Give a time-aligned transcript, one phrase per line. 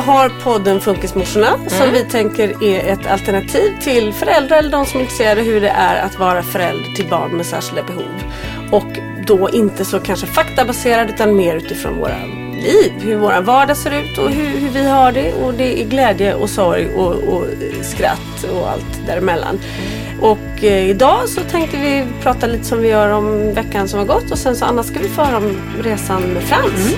[0.00, 5.04] Har podden Funkismorsorna som vi tänker är ett alternativ till föräldrar eller de som är
[5.04, 8.22] intresserade hur det är att vara förälder till barn med särskilda behov.
[8.72, 12.16] Och då inte så kanske faktabaserad utan mer utifrån våra
[12.52, 12.92] liv.
[13.00, 15.32] Hur vår vardag ser ut och hur, hur vi har det.
[15.32, 17.44] Och det är glädje och sorg och, och
[17.82, 19.58] skratt och allt däremellan.
[20.20, 24.06] Och eh, idag så tänkte vi prata lite som vi gör om veckan som har
[24.06, 26.96] gått och sen så annars ska vi föra om resan med Frans.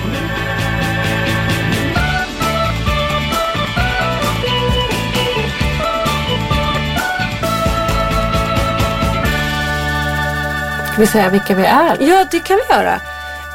[11.01, 12.01] Ska vi säga vilka vi är?
[12.01, 13.01] Ja, det kan vi göra.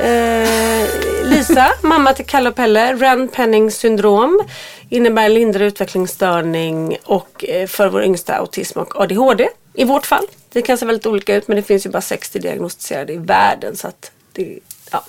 [0.01, 0.89] Eh,
[1.25, 4.43] Lisa, mamma till Kalle och Pelle, Rand-Penning syndrom
[4.89, 10.27] innebär lindrig utvecklingsstörning och eh, för vår yngsta autism och ADHD i vårt fall.
[10.53, 13.77] Det kan se väldigt olika ut men det finns ju bara 60 diagnostiserade i världen
[13.77, 14.59] så att det,
[14.91, 15.05] ja.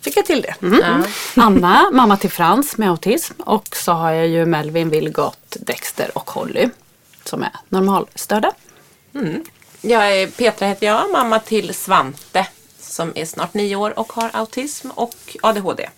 [0.00, 0.54] Fick jag till det.
[0.60, 1.02] Ja.
[1.42, 3.34] Anna, mamma till Frans med autism.
[3.40, 6.68] Och så har jag ju Melvin, Vilgot, Dexter och Holly.
[7.24, 8.52] Som är normalstörda.
[9.86, 12.46] Jag är Petra heter jag, mamma till Svante
[12.80, 15.88] som är snart nio år och har autism och ADHD.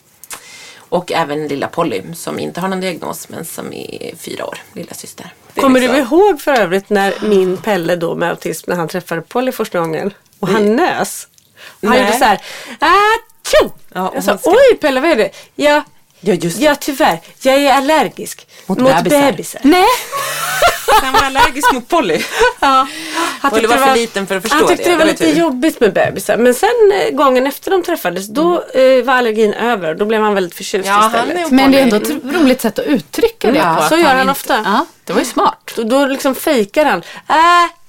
[0.89, 4.95] Och även lilla Polly som inte har någon diagnos men som är fyra år, lilla
[4.95, 5.35] syster.
[5.55, 9.23] Kommer du liksom- ihåg för övrigt när min Pelle då med autism när han träffade
[9.23, 11.29] Polly första gången och han nös?
[11.81, 12.01] Och han Nej.
[12.07, 12.41] gjorde så här.
[12.81, 13.73] Atjo!
[13.95, 15.31] Ja, och jag sa, ska- oj Pelle vad är det?
[15.55, 15.83] Ja,
[16.21, 16.65] Ja, just det.
[16.65, 19.21] ja tyvärr, jag är allergisk Mot mot, bebisar.
[19.33, 19.61] bebisar.
[19.65, 19.85] Nej!
[21.03, 22.21] Han var allergisk mot Polly.
[22.61, 22.87] Ja,
[23.41, 24.91] han Polly var det för liten för att förstå Han tyckte det.
[24.91, 25.41] det var Det var lite tur.
[25.41, 26.37] jobbigt med bebisar.
[26.37, 29.95] Men sen eh, gången efter de träffades då eh, var allergin över.
[29.95, 31.51] Då blev han väldigt förtjust Ja, han istället.
[31.51, 33.89] Men det är ändå ett roligt sätt att uttrycka det Ja, på.
[33.89, 34.63] så gör han inte- ofta.
[34.65, 35.73] Ja, det var ju smart.
[35.77, 37.03] Då, då liksom fejkar han.
[37.29, 37.37] Äh,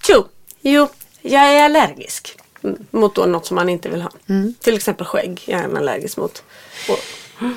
[0.08, 0.26] tjo,
[0.62, 0.88] jo,
[1.22, 2.34] jag är allergisk.
[2.64, 4.12] Mm, Mot då något som han inte vill ha.
[4.30, 4.54] Mm.
[4.62, 6.44] Till exempel skägg jag är han allergisk mot.
[6.90, 7.00] Och,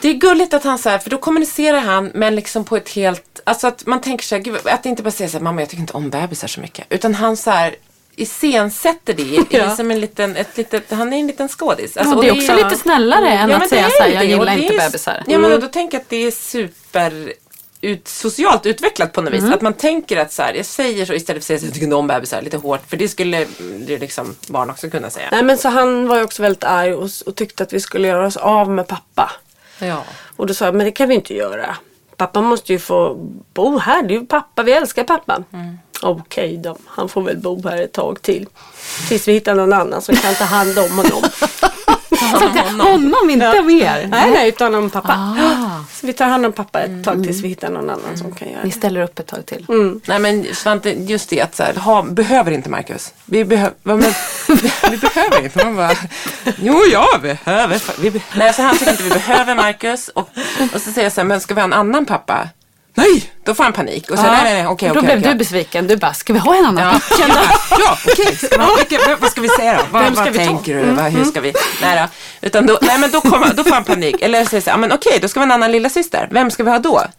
[0.02, 2.88] Det är gulligt att han så här, för då kommunicerar han men liksom på ett
[2.88, 5.60] helt, alltså att man tänker så här, gud, att inte bara säga så här, mamma
[5.62, 6.86] jag tycker inte om bebisar så mycket.
[6.90, 7.74] Utan han så här
[8.16, 9.72] iscensätter det i, Ja.
[9.72, 11.96] i som en liten, ett litet, han är en liten skådis.
[11.96, 14.08] Alltså, Ja, det är också lite snällare än men att det säga är så här,
[14.10, 15.24] jag det, gillar det inte är- bebisar.
[15.26, 17.32] Ja men då tänker jag att det är super
[17.80, 19.44] ut, socialt utvecklat på något vis.
[19.44, 21.72] Att man tänker att så här, jag säger så istället för att säga att jag
[21.72, 22.80] tycker inte om bebisar lite hårt.
[22.90, 25.28] För det skulle mm, det är liksom barn också kunna säga.
[25.32, 28.08] nej men så han var ju också väldigt arg och, och tyckte att vi skulle
[28.08, 29.30] göra oss av med pappa.
[29.80, 30.04] Ja.
[30.36, 31.76] Och då sa jag, men det kan vi inte göra.
[32.16, 33.14] Pappa måste ju få
[33.54, 34.02] bo här.
[34.02, 35.44] Det är ju pappa, vi älskar pappa.
[36.02, 38.46] Okej då, han får väl bo här ett tag till.
[39.08, 41.22] Tills vi hittar någon annan som kan ta hand om honom.
[43.02, 44.06] Honom, inte mer.
[44.10, 45.12] nej, nej, utan om pappa.
[45.12, 45.84] Ah.
[45.92, 48.48] Så vi tar hand om pappa ett tag tills vi hittar någon annan som kan
[48.48, 48.74] göra Vi det.
[48.76, 49.66] ställer upp ett tag till.
[50.06, 53.12] Nej men Svante, just det att så här, ha, behöver inte Marcus.
[53.24, 54.00] Vi, behöver men,
[54.90, 55.64] vi behöver inte.
[55.64, 55.92] Man bara,
[56.58, 57.82] jo jag behöver.
[58.00, 60.08] Vi be Nej så han tycker inte vi behöver Marcus.
[60.08, 60.28] Och,
[60.74, 62.48] och så säger jag så här, men ska vi ha en annan pappa?
[62.94, 64.10] Nej, då får han panik.
[64.10, 65.02] Och så, nej, nej, nej, okej, då okej.
[65.06, 65.32] blev okej.
[65.32, 65.86] du besviken.
[65.86, 67.00] Du bara, ska vi ha en annan?
[67.10, 67.44] Ja, bara,
[67.78, 68.36] ja okej.
[68.36, 69.82] Ska man- vilka- Vad ska vi säga då?
[69.90, 70.44] Vad, Vem ska vad vi ta?
[70.44, 70.90] tänker du?
[70.92, 71.52] Vad, hur ska vi?
[71.82, 71.98] Nej
[72.42, 72.46] då.
[72.46, 74.16] Utan då, nej, men då, kommer, då får han panik.
[74.22, 76.28] Eller säger så här, ja, men okej, då ska vi ha en annan lilla syster.
[76.30, 77.02] Vem ska vi ha då?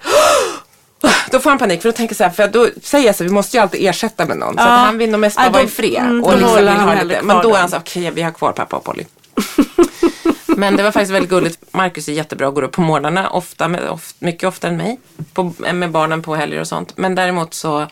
[1.31, 3.29] Då får han panik för då tänker så här, för då säger jag så här,
[3.29, 4.53] vi måste ju alltid ersätta med någon.
[4.55, 6.01] Så att han vill nog mest bara Ja, vara i fred.
[6.03, 7.21] mm, och liksom vill ha lite.
[7.21, 9.03] Men då är han så här, okej vi har kvar pappa och Polly.
[10.57, 11.73] Men det var faktiskt väldigt gulligt.
[11.73, 14.99] Marcus är jättebra och går upp på morgnarna, ofta med, of, mycket oftare än mig.
[15.33, 16.97] På, med barnen på helger och sånt.
[16.97, 17.87] Men däremot så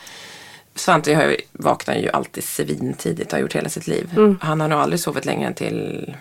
[0.75, 4.09] Svante har ju, vaknar ju alltid svintidigt och har gjort hela sitt liv.
[4.41, 6.15] Han har nog aldrig sovit längre än till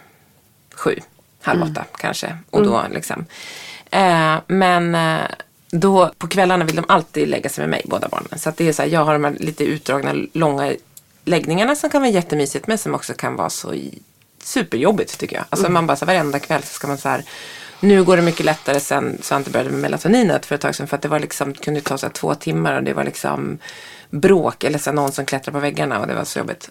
[0.75, 0.99] sju,
[1.43, 2.37] halv åtta kanske.
[2.51, 3.25] Och då liksom.
[3.91, 5.21] Eh, men eh,
[5.71, 8.39] då på kvällarna vill de alltid lägga sig med mig, båda barnen.
[8.39, 10.73] Så det är så här, jag har de här lite utdragna, långa
[11.25, 13.75] läggningarna som kan vara jättemysigt men som också kan vara så
[14.49, 15.45] superjobbigt tycker jag.
[15.51, 17.25] Alltså man bara så här, varenda kväll så ska man så här
[17.81, 20.87] nu går det mycket lättare sen Svante började med melatoninet för ett tag sedan.
[20.87, 23.59] För att det var liksom, kunde ta så två timmar och det var liksom
[24.11, 26.71] bråk eller så någon som klättrar på väggarna och det var så jobbigt.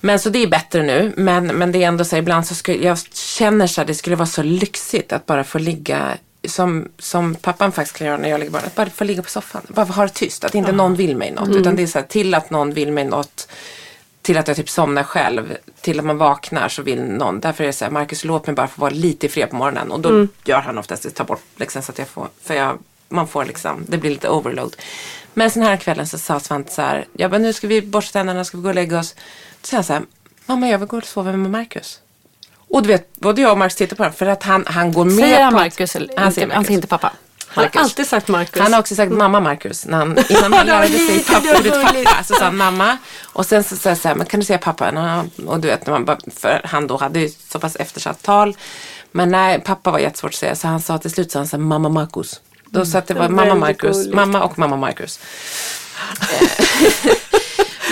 [0.00, 1.12] Men så det är bättre nu.
[1.16, 3.94] Men, men det är ändå så här, ibland så skulle jag känner så här, det
[3.94, 6.16] skulle vara så lyxigt att bara få ligga
[6.48, 8.62] som, som pappan faktiskt kan göra när jag ligger barn.
[8.66, 9.62] Att bara få ligga på soffan.
[9.68, 10.44] Bara ha det tyst.
[10.44, 11.48] Att inte någon vill mig något.
[11.48, 13.48] Utan det är så här, till att någon vill mig något.
[14.28, 15.56] Till att jag typ somnar själv.
[15.80, 17.40] Till att man vaknar så vill någon.
[17.40, 19.56] Därför är det så här, Marcus låt mig bara få vara lite i fred på
[19.56, 19.90] morgonen.
[19.90, 22.28] Och då gör han oftast det, tar bort liksom så att jag får.
[22.42, 22.78] För jag,
[23.08, 24.76] man får liksom, det blir lite overload.
[25.34, 28.18] Men sen här kvällen så sa Svante så här, ja men nu ska vi borsta
[28.18, 29.14] tänderna, ska vi gå och lägga oss.
[29.62, 30.02] Säger han så här,
[30.46, 32.00] mamma jag vill gå och sova med Marcus.
[32.68, 35.04] Och du vet, både jag och Marcus tittar på honom för att han, han går
[35.04, 36.70] med Säger han Marcus eller Han säger han säger Marcus.
[36.70, 37.12] inte pappa?
[37.58, 38.62] Han har alltid sagt Marcus.
[38.62, 39.86] Han har också sagt mamma Marcus.
[39.86, 42.98] När han, innan han lärde sig lite pappa, så sa han mamma.
[43.24, 45.24] Och sen så sa jag så här, men kan du säga pappa?
[45.46, 48.56] Och du vet, när man bara, för han då hade ju så pass eftersatt tal.
[49.12, 50.56] Men nej, pappa var jättesvårt att säga.
[50.56, 52.40] Så han sa till slut så han sa mamma Marcus.
[52.64, 55.20] Då sa att det var var mamma Marcus, mamma och mamma Marcus.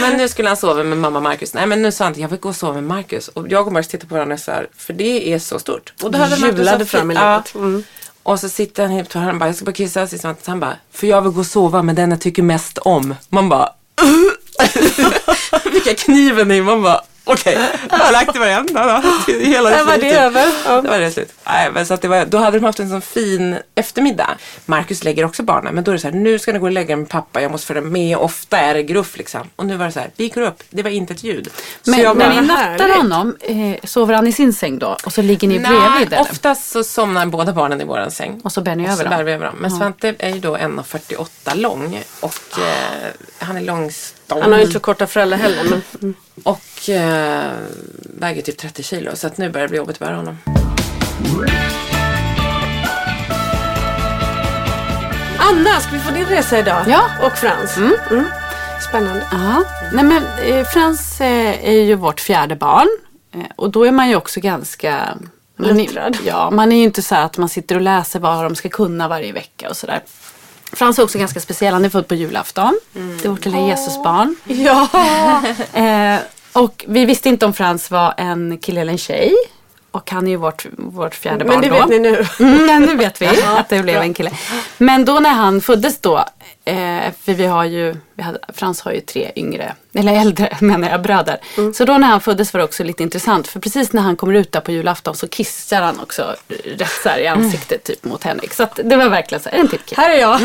[0.01, 1.55] Men nu skulle han sova med mamma Marcus.
[1.55, 3.29] Nej men nu sa han att jag vill gå och sova med Marcus.
[3.29, 5.93] Och jag och Marcus tittade på varandra så här, för det är så stort.
[6.03, 7.55] Och då hade Julade så fram i livet.
[7.55, 7.85] Mm
[8.27, 10.07] och så sitter han helt och han bara, jag ska bara kissa.
[10.07, 12.43] Så liksom han- han bara, för jag vill gå och sova med den jag tycker
[12.43, 13.15] mest om.
[13.29, 13.69] Man bara,
[15.73, 16.61] vilka kniven i.
[16.63, 17.59] Man bara, okej,
[17.91, 19.33] jag har lagt i varenda då.
[19.33, 20.47] Hela Där var det över.
[20.67, 20.81] Ja.
[20.81, 21.33] Då var det slut.
[21.47, 24.31] Nej, men så att det var, då hade de haft en sån fin eftermiddag.
[24.67, 25.75] Marcus lägger också barnen.
[25.75, 27.43] Men då är det så här, nu ska ni gå och lägga med pappa.
[27.43, 28.17] Jag måste följa med.
[28.17, 29.51] Ofta är det gruff liksom.
[29.57, 30.63] Och nu var det så här, vi går upp.
[30.71, 31.51] Det var inte ett ljud.
[31.83, 34.97] Så Men jag när bara, ni nattar honom, eh, sover han i sin säng då?
[35.05, 36.21] Och så ligger ni bredvid Nej, eller?
[36.21, 38.41] oftast så somnar båda barnen i våran säng.
[38.45, 39.11] Och så bär ni Och över så dem?
[39.19, 39.57] bär vi över dem.
[39.61, 42.01] Men Svante är ju då 1,48 lång.
[42.21, 43.09] Och eh,
[43.39, 43.61] han är
[44.29, 44.43] långstånd.
[44.43, 45.65] Han har ju inte så korta föräldrar heller.
[45.65, 46.15] Men, mm.
[46.43, 47.53] Och eh,
[48.21, 49.11] väger typ 30 kilo.
[49.15, 50.39] Så att nu börjar det bli jobbigt att bära honom.
[55.39, 56.85] Anna, ska vi få din resa idag?
[56.89, 57.03] Ja.
[57.23, 57.77] Och Frans?
[57.77, 58.25] Mm.
[58.89, 59.27] Spännande.
[59.33, 59.65] Ja.
[59.93, 62.89] Nej, men, eh, Frans eh, är ju vårt fjärde barn.
[63.35, 65.19] Eh, och då är man ju också ganska...
[65.59, 68.45] Man är, ja, man är ju inte så här att man sitter och läser vad
[68.45, 70.03] de ska kunna varje vecka och sådär.
[70.73, 71.73] Frans är också ganska speciell.
[71.73, 72.81] Han är född på julafton.
[72.93, 74.37] Det är vårt lilla Jesusbarn.
[74.45, 74.89] Ja.
[75.73, 76.21] Eh,
[76.53, 79.35] och vi visste inte om Frans var en kille eller en tjej.
[79.97, 81.75] Och han är ju vårt, vårt fjärde Men barn det då.
[81.75, 82.27] vet ni nu.
[82.41, 83.27] Mm, ja, nu vet vi
[83.57, 84.31] att det blev en kille.
[84.79, 86.17] Men då när han föddes då,
[86.65, 86.75] eh,
[87.23, 91.03] för vi har ju, vi hade, Frans har ju tre yngre, eller äldre menar jag,
[91.03, 91.39] bröder.
[91.59, 91.75] Mm.
[91.75, 94.35] Så då när han föddes var det också lite intressant, för precis när han kommer
[94.35, 98.25] ut där på julafton så kissar han också rätt så här i ansiktet typ mot
[98.25, 98.55] Henrik.
[98.55, 100.01] Så att det var verkligen så här, en till kille.
[100.03, 100.41] Här är jag.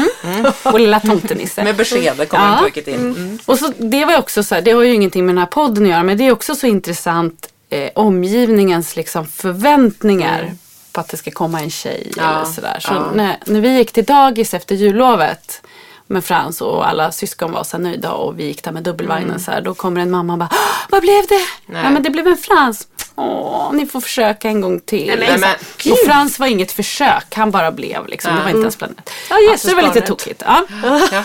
[0.63, 1.63] Och lilla tomtenisse.
[1.63, 2.51] Med besked kommer Ja.
[2.55, 2.57] ja.
[2.61, 2.95] pojket in.
[2.95, 3.39] Mm.
[3.45, 5.45] Och så, det var ju också så här, det har ju ingenting med den här
[5.45, 10.53] podden att göra, men det är också så intressant eh, omgivningens liksom förväntningar
[10.91, 12.77] på att det ska komma en tjej Ja, eller sådär.
[12.79, 13.11] Så ja.
[13.15, 15.61] när, när vi gick till dagis efter jullovet
[16.07, 19.51] med Frans och alla syskon var så nöjda och vi gick där med dubbelvagnen så
[19.51, 20.57] här, då kommer en mamma och bara "Åh,
[20.89, 21.39] Vad blev det?
[21.65, 21.83] Nej.
[21.83, 22.87] Ja men det blev en Frans.
[23.21, 25.07] Åh, ni får försöka en gång till.
[25.07, 25.57] Nej, men- Så här.
[25.83, 28.35] men- och Frans var inget försök, han bara blev liksom.
[28.35, 29.09] Det var inte ens planerat.
[29.29, 30.43] Ja, så det var lite tokigt.
[30.45, 30.65] Ja.
[31.11, 31.23] Ja,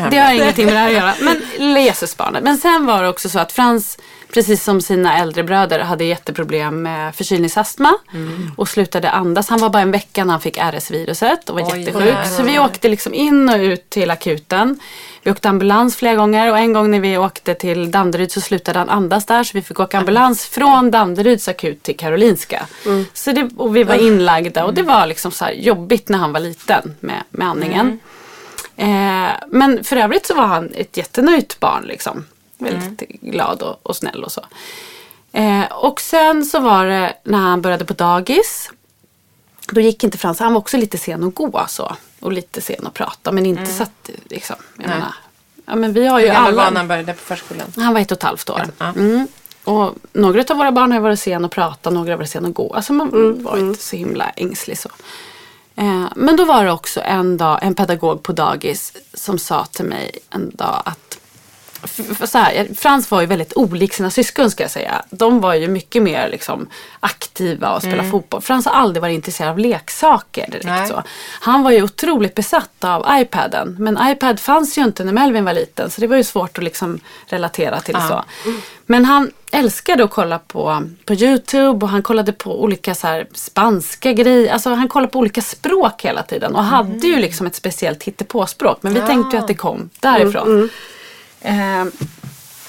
[0.00, 1.14] han det har ingenting med det här att göra.
[1.20, 1.42] Men
[1.84, 2.42] Jesusbarnet.
[2.42, 3.98] Men sen var det också så att Frans,
[4.34, 7.94] precis som sina äldre bröder, hade jätteproblem med förkylningsastma.
[8.14, 8.50] Mm.
[8.56, 9.48] Och slutade andas.
[9.48, 12.36] Han var bara en vecka när han fick RS-viruset och var Oj, jättesjuk.
[12.36, 14.78] Så vi åkte liksom in och ut till akuten.
[15.22, 18.78] Vi åkte ambulans flera gånger och en gång när vi åkte till Danderyd så slutade
[18.78, 19.44] han andas där.
[19.44, 22.66] Så vi fick åka ambulans från Danderyds akut till Karolinska.
[23.12, 26.40] Så det, och vi var inlagda och det var liksom så jobbigt när han var
[26.40, 28.00] liten med, med andningen.
[28.76, 32.24] Eh, men för övrigt så var han ett jättenöjt barn liksom.
[32.58, 34.44] Väldigt glad och, och snäll och så.
[35.32, 38.70] Eh, och sen så var det när han började på dagis.
[39.70, 41.96] Då gick inte Frans, han var också lite sen att gå så.
[42.20, 45.14] Och lite sen att prata men inte så att liksom, jag menar.
[45.66, 47.72] Ja men vi har ju Hur gammal var han när han började på förskolan?
[47.76, 48.62] Han var ett och ett halvt år.
[48.78, 48.86] Ja.
[48.86, 49.28] Mm.
[49.68, 52.54] Och några av våra barn har varit sen att prata, några har varit sen att
[52.54, 52.74] gå.
[52.74, 54.88] Alltså man var inte så himla ängslig så.
[55.76, 59.84] Eh, men då var det också en dag en pedagog på dagis som sa till
[59.84, 61.17] mig en dag att
[62.26, 65.02] så här, Frans var ju väldigt olik sina syskon ska jag säga.
[65.10, 66.68] De var ju mycket mer liksom,
[67.00, 68.40] aktiva och spela fotboll.
[68.40, 70.64] Frans har aldrig varit intresserad av leksaker direkt.
[70.64, 70.88] Nej.
[70.88, 71.02] Så.
[71.40, 73.76] Han var ju otroligt besatt av iPaden.
[73.78, 76.64] Men iPad fanns ju inte när Melvin var liten så det var ju svårt att
[76.64, 78.24] liksom relatera till så.
[78.86, 83.26] Men han älskade att kolla på, på Youtube och han kollade på olika så här
[83.34, 84.52] spanska grejer.
[84.52, 88.78] Alltså han kollade på olika språk hela tiden och hade ju liksom ett speciellt hittepåspråk.
[88.80, 90.64] Men vi tänkte ju att det kom därifrån.
[90.64, 90.70] Eh,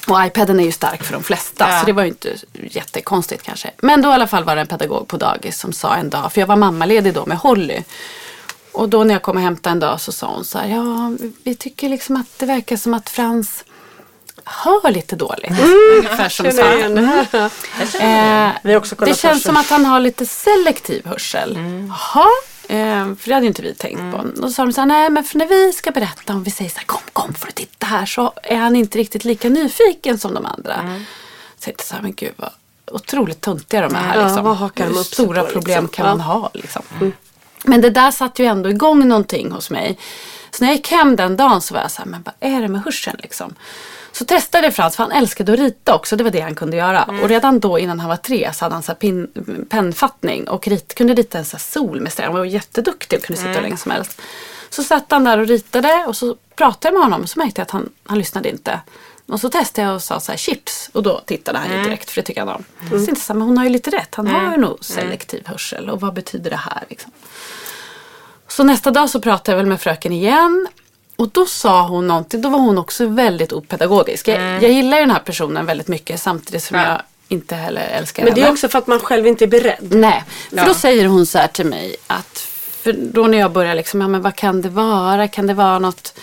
[0.08, 1.80] och iPaden är ju stark för de flesta Ja.
[1.80, 3.72] så det var ju inte jättekonstigt kanske.
[3.78, 6.34] Men då i alla fall var det en pedagog på dagis som sa en dag,
[6.34, 7.84] för jag var mammaledig då med Holly.
[8.72, 11.12] Och då när jag kom och hämtade en dag så sa hon så här, ja
[11.44, 13.64] vi tycker liksom att det verkar som att Frans
[14.46, 15.52] hör lite dåligt.
[15.98, 17.46] Ungefär som det här.
[18.50, 18.52] Eh,
[19.06, 21.58] det känns som att han har lite selektiv hörsel.
[21.90, 22.28] Jaha,
[22.70, 24.18] eh, för det hade ju inte vi tänkt på.
[24.18, 26.52] Och då sa de så här, nej men för när vi ska berätta om vi
[26.52, 29.50] säger så här, kom kom för att titta här så är han inte riktigt lika
[29.50, 30.76] nyfiken som de andra.
[30.76, 32.52] Så jag tänkte så här, men gud vad
[32.92, 34.20] otroligt töntiga de är här.
[34.20, 34.46] Ja, liksom.
[34.46, 35.88] hakar de Hur Stora på, problem liksom?
[35.88, 36.12] kan Ja.
[36.16, 36.82] man ha liksom.
[37.64, 39.98] Men det där satte ju ändå igång någonting hos mig.
[40.52, 42.62] Så när jag gick hem den dagen så var jag så här, men vad är
[42.62, 43.56] det med hörseln liksom?
[44.20, 46.78] Så testade jag Frans, för han älskade att rita också, det var det han kunde
[46.78, 47.04] göra.
[47.04, 49.28] Och redan då innan han var tre så hade han så pin,
[49.70, 52.26] pennfattning och rit, kunde rita en så sol med streck.
[52.26, 54.22] Han var jätteduktig och kunde sitta hur länge som helst.
[54.70, 57.62] Så satt han där och ritade och så pratade jag med honom och så märkte
[57.62, 58.80] jag att han, han lyssnade inte.
[59.28, 62.10] Och så testade jag och sa så här chips och då tittade han ju direkt
[62.10, 62.64] för det tycker han om.
[62.90, 65.90] Så tänkte jag men hon har ju lite rätt, han har ju nog selektiv hörsel
[65.90, 67.12] och vad betyder det här liksom?
[68.48, 70.68] Så nästa dag så pratade jag väl med fröken igen.
[71.20, 74.28] Och då sa hon någonting, då var hon också väldigt opedagogisk.
[74.28, 76.88] Jag, jag gillar den här personen väldigt mycket samtidigt som Ja.
[76.88, 78.54] jag inte heller älskar Men det är henne.
[78.54, 79.78] också för att man själv inte är beredd.
[79.96, 80.66] Nej, för Ja.
[80.66, 82.38] då säger hon så här till mig att
[82.84, 85.28] för då när jag börjar liksom, ja men vad kan det vara?
[85.28, 86.14] Kan det vara något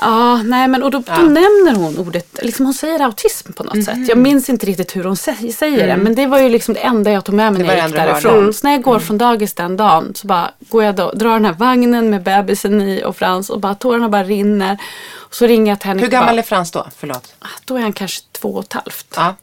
[0.00, 1.16] Ja, nej men och då, Ja.
[1.16, 3.84] då nämner hon ordet, liksom hon säger autism på något Mhm.
[3.84, 4.08] sätt.
[4.08, 6.80] Jag minns inte riktigt hur hon sä- säger det men det var ju liksom det
[6.80, 7.66] enda jag tog med mig Mm.
[7.74, 8.54] När jag gick därifrån.
[8.54, 11.44] Så när jag går från dagis den dagen så bara går jag då, drar den
[11.44, 14.78] här vagnen med bebisen i och Frans och bara tårarna bara rinner.
[15.12, 16.86] Och så ringer jag till henne Hur gammal bara, är Frans då?
[16.98, 17.34] Förlåt.
[17.38, 19.06] "Ah, Då är han kanske två och ett halvt.
[19.16, 19.34] Ja.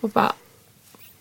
[0.00, 0.32] Och bara,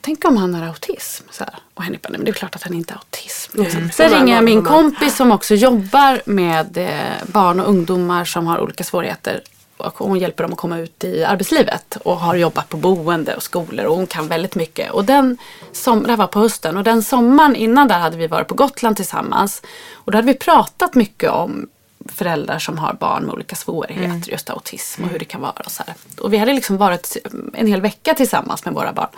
[0.02, 1.24] tänk om han har autism.
[1.32, 1.56] Så här.
[1.74, 3.60] Och Henrik bara, nej men det är klart att han inte har autism.
[3.60, 3.72] Mm.
[3.72, 8.48] Sen Så ringer jag min kompis som också jobbar med eh, barn och ungdomar som
[8.48, 9.42] har olika svårigheter.
[9.78, 13.44] Och hon hjälper dem att komma ut i arbetslivet och har jobbat på boende och
[13.44, 14.92] skolor och hon kan väldigt mycket.
[14.92, 15.38] Och den
[15.72, 18.56] som, det här var på hösten och den sommaren innan där hade vi varit på
[18.56, 19.62] Gotland tillsammans.
[19.94, 21.68] Och då hade vi pratat mycket om
[22.06, 25.62] föräldrar som har barn med olika svårigheter, just autism och hur det kan vara.
[25.66, 25.96] Och, så här.
[26.22, 27.18] och vi hade liksom varit
[27.54, 29.10] en hel vecka tillsammans med våra barn.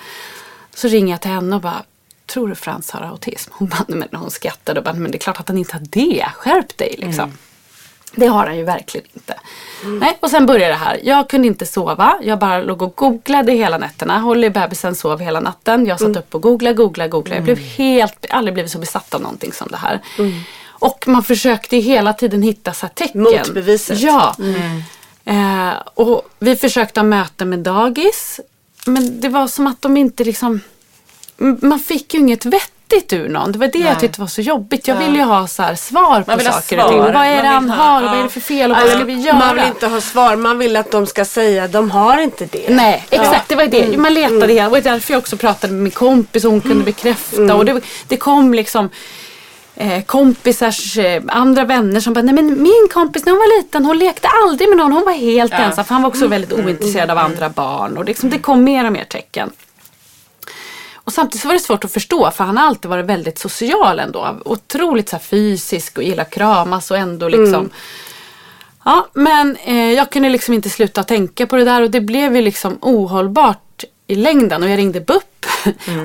[0.75, 1.83] Så ringer jag till henne och bara,
[2.25, 3.51] tror du Frans har autism?
[3.53, 5.73] Hon, bara, "Nej, men hon skrattade och bara, men det är klart att han inte
[5.73, 6.25] har det.
[6.35, 7.31] Skärp dig liksom.
[8.15, 9.39] Det har han ju verkligen inte.
[9.83, 10.99] Nej, och sen började det här.
[11.03, 12.19] Jag kunde inte sova.
[12.23, 14.19] Jag bara låg och googlade hela nätterna.
[14.19, 15.85] Holly bebisen sov hela natten.
[15.85, 17.35] Jag satt upp och googlade, googlade, googlade.
[17.35, 19.99] Jag blev helt, aldrig blivit så besatt av någonting som det här.
[20.67, 23.21] Och man försökte hela tiden hitta så tecken.
[23.23, 23.99] Motbeviset.
[23.99, 24.35] Ja.
[25.25, 28.39] Eh, och vi försökte ha möten med dagis.
[28.85, 30.59] Men det var som att de inte liksom...
[31.61, 33.51] Man fick ju inget vettigt ur någon.
[33.51, 33.99] Det var det jag Nej.
[33.99, 34.87] tyckte var så jobbigt.
[34.87, 36.99] Jag vill ju ha så här svar på saker och ting.
[36.99, 38.01] Vad är det han ha- har?
[38.01, 38.23] och Vad är ja.
[38.23, 38.71] det för fel?
[38.71, 39.35] Och vad ska vi göra?
[39.39, 42.69] Man vill inte ha svar, man vill att de ska säga de har inte det.
[42.69, 43.49] Nej, exakt.
[43.49, 43.97] Det var det.
[43.97, 44.63] Man letade hela.
[44.63, 47.55] Det var därför jag också pratade med min kompis och hon kunde bekräfta.
[47.55, 48.89] Och det, det kom liksom
[50.05, 53.97] kompisars eh, andra vänner som bara, nej men min kompis när hon var liten hon
[53.97, 54.91] lekte aldrig med någon.
[54.91, 55.57] Hon var helt Ja.
[55.57, 55.85] ensam.
[55.85, 57.97] För han var också väldigt ointresserad av andra barn.
[57.97, 59.49] Och liksom, det kom mer och mer tecken.
[60.95, 63.99] Och samtidigt så var det svårt att förstå för han har alltid varit väldigt social
[63.99, 64.37] ändå.
[64.45, 67.69] Otroligt så fysisk och gillar kramas och ändå liksom
[68.85, 72.35] Ja, men eh, jag kunde liksom inte sluta tänka på det där och det blev
[72.35, 75.23] ju liksom ohållbart i längden och jag ringde BUP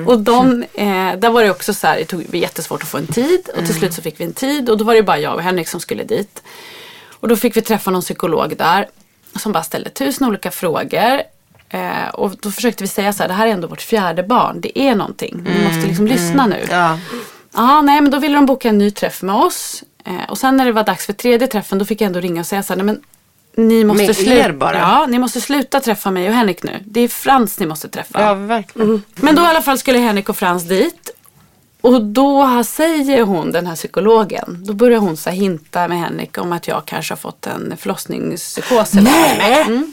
[0.05, 3.07] och de, eh, där var det också så här, det tog jättesvårt att få en
[3.07, 5.35] tid och till slut så fick vi en tid och då var det bara jag
[5.35, 6.43] och Henrik som skulle dit.
[7.09, 8.87] Och då fick vi träffa någon psykolog där
[9.35, 11.21] som bara ställde tusen olika frågor.
[11.69, 14.61] Eh, och då försökte vi säga så här, det här är ändå vårt fjärde barn,
[14.61, 16.65] det är någonting, ni måste liksom lyssna nu.
[16.69, 16.99] Ja.
[17.53, 19.83] Ja, nej men då ville de boka en ny träff med oss.
[20.05, 22.41] Eh, och sen när det var dags för tredje träffen då fick jag ändå ringa
[22.41, 23.01] och säga så här, nej men
[23.67, 24.33] ni måste Med sluta.
[24.33, 24.77] er bara?
[24.77, 26.83] Ja, ni måste sluta träffa mig och Henrik nu.
[26.85, 28.21] Det är Frans ni måste träffa.
[28.21, 29.03] ja, verkligen.
[29.15, 31.09] Men då i alla fall skulle Henrik och Frans dit.
[31.81, 36.51] och då säger hon, den här psykologen, då börjar hon så hinta med Henrik om
[36.51, 38.93] att jag kanske har fått en förlossningspsykos.
[38.93, 39.61] Nej.
[39.67, 39.91] Mm.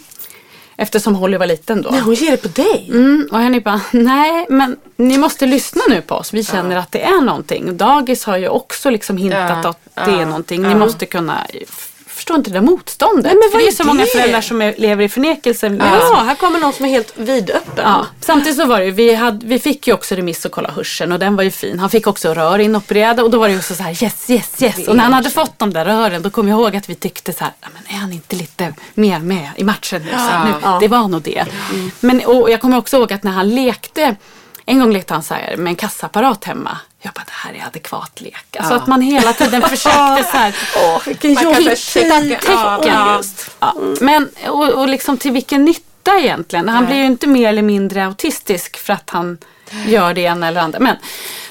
[0.79, 1.91] Eftersom Holly var liten då.
[1.91, 2.87] Nej, hon ger det på dig.
[2.91, 6.33] Mm, och Henrik bara, nej men ni måste lyssna nu på oss.
[6.35, 7.77] Vi känner att det är någonting.
[7.77, 10.63] Dagis har ju också liksom hintat Ja, att det ja, är någonting.
[10.63, 11.47] Ni måste kunna
[12.17, 13.25] förstår inte det där motståndet.
[13.25, 14.07] Nej, men vad det är så många det?
[14.11, 15.67] föräldrar som är, lever i förnekelse.
[15.81, 17.85] Ja, här kommer någon som är helt vidöppen.
[17.85, 20.71] Ja, samtidigt så var det ju, vi, hade, vi fick ju också remiss och kolla
[20.71, 21.79] hörseln och den var ju fin.
[21.79, 24.63] Han fick också rör inopererade och då var det ju också så här yes, yes,
[24.63, 24.89] yes.
[24.89, 27.33] Och när han hade fått de där rören då kom jag ihåg att vi tyckte
[27.33, 30.11] så här, "Ja, men är han inte lite mer med i matchen nu?
[30.13, 30.79] Här, nu Ja.
[30.81, 31.45] Det var nog det.
[32.01, 34.17] Men och jag kommer också ihåg att när han lekte
[34.67, 36.79] en gång lekte han så här med en kassaapparat hemma.
[37.03, 38.57] Jag bara, det här är adekvat lek.
[38.59, 40.57] Alltså att man hela tiden försökte så här.
[40.77, 42.39] Åh, vilken jobbig tid.
[42.47, 43.23] Ja, ja.
[43.61, 43.75] Ja.
[44.01, 46.69] Men och, och liksom till vilken nytta egentligen?
[46.69, 49.39] Han blir ju inte mer eller mindre autistisk för att han
[49.87, 50.79] gör det ena eller andra.
[50.79, 50.97] Men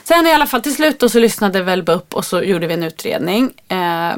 [0.03, 2.73] sen i alla fall till slut då så lyssnade Velba upp och så gjorde vi
[2.73, 3.53] en utredning.
[3.67, 4.15] Eh,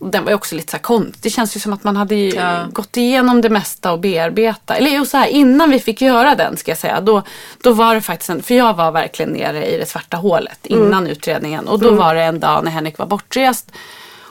[0.00, 1.22] den var ju också lite så konstig.
[1.22, 2.66] Det känns ju som att man hade Ja.
[2.72, 4.76] gått igenom det mesta och bearbeta.
[4.76, 7.00] Eller jo, så här, innan vi fick göra den ska jag säga.
[7.00, 7.22] Då,
[7.62, 11.06] då var det faktiskt en, för jag var verkligen nere i det svarta hålet innan
[11.06, 11.68] utredningen.
[11.68, 13.70] Och då var det en dag när Henrik var bortrest.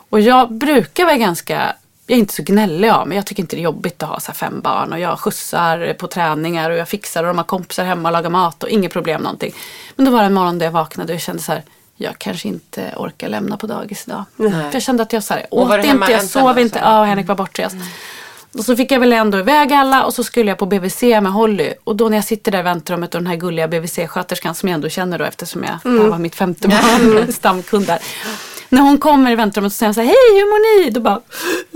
[0.10, 1.74] Och jag brukar vara ganska,
[2.08, 3.16] jag är inte så gnällig av mig.
[3.16, 4.94] Jag tycker inte det är jobbigt att ha så fem barn.
[4.94, 8.30] Och jag skjutsar på träningar och jag fixar och de har kompisar hemma och lagar
[8.30, 9.54] mat och inget problem någonting.
[9.96, 11.64] Men då var det en morgon då jag vaknade och jag kände så här,
[11.98, 14.24] jag kanske inte orkar lämna på dagis idag.
[14.38, 16.80] För jag kände att jag så här, var åt hemma inte, jag sov då, inte.
[16.80, 17.76] Ja, och Henrik var bortrest.
[18.58, 21.32] Och så fick jag väl ändå iväg alla och så skulle jag på BVC med
[21.32, 21.74] Holly.
[21.84, 24.74] Och då när jag sitter där i väntrummet och den här gulliga BVC-sköterskan som jag
[24.74, 28.00] ändå känner då eftersom jag, här var mitt femte barn, stamkund där.
[28.70, 30.90] När hon kommer i väntrummet så säger hon så här, hej hur mår ni?
[30.90, 31.22] Då bara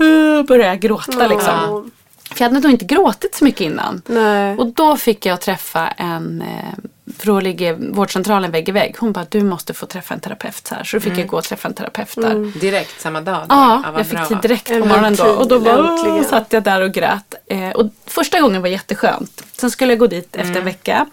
[0.00, 1.90] uh, börjar jag gråta liksom.
[2.36, 4.02] För jag hade nog inte gråtit så mycket innan.
[4.06, 4.56] Nej.
[4.56, 6.78] Och då fick jag träffa en, eh,
[7.18, 8.96] för då ligger vårdcentralen vägg i vägg.
[8.98, 10.84] Hon bara, du måste få träffa en terapeut så här.
[10.84, 12.60] Så då fick jag gå och träffa en terapeut där.
[12.60, 13.46] Direkt samma dag?
[13.48, 15.24] Ja, vad jag fick tid direkt på En morgonen då.
[15.24, 17.34] Och då bara, satt jag där och grät.
[17.46, 19.44] Eh, och första gången var jätteskönt.
[19.52, 20.56] Sen skulle jag gå dit efter Mm.
[20.58, 21.06] en vecka.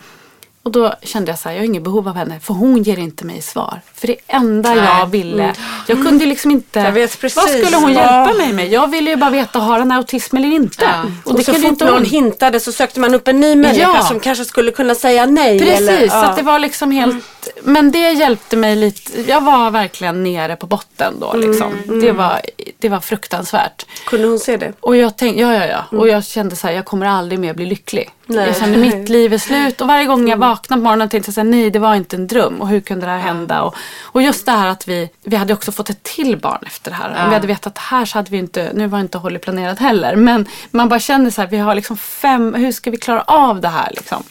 [0.63, 2.39] Och då kände jag så här, jag har inget behov av henne.
[2.39, 3.81] För hon ger inte mig svar.
[3.93, 5.53] För det enda jag ville,
[5.87, 6.79] jag kunde liksom inte.
[6.79, 6.93] Mm.
[6.93, 7.35] Precis.
[7.35, 7.99] Vad skulle hon Ja.
[8.27, 8.67] hjälpa mig med?
[8.71, 10.85] Jag ville ju bara veta, har han autism eller inte?
[10.85, 11.03] Ja.
[11.25, 12.05] Och Och, så fort inte någon hon.
[12.05, 14.03] hintade så sökte man upp en ny människa Ja.
[14.03, 15.59] som kanske skulle kunna säga nej.
[15.59, 17.23] Precis, eller, så det var liksom helt,
[17.63, 19.21] men det hjälpte mig lite.
[19.21, 21.73] Jag var verkligen nere på botten då liksom.
[21.83, 22.01] Mm.
[22.01, 22.41] Det, var,
[22.79, 23.85] det var fruktansvärt.
[24.05, 24.73] Kunde hon se det?
[24.79, 25.97] Och jag tänkte, ja ja ja.
[25.97, 28.09] Och jag kände så här, jag kommer aldrig mer bli lycklig.
[28.25, 28.47] Nej.
[28.47, 29.81] Jag kände mitt liv är slut.
[29.81, 32.15] Och varje gång jag vaknade på morgonen tänkte jag så här, nej det var inte
[32.15, 32.61] en dröm.
[32.61, 33.61] Och hur kunde det här hända?
[33.61, 36.91] Och, och just det här att vi, vi hade också fått ett till barn efter
[36.91, 37.23] det här.
[37.23, 39.79] Om vi hade vetat det här så hade vi inte, nu var inte Holly planerat
[39.79, 40.15] heller.
[40.15, 43.61] Men man bara känner så här, vi har liksom fem, hur ska vi klara av
[43.61, 44.23] det här liksom?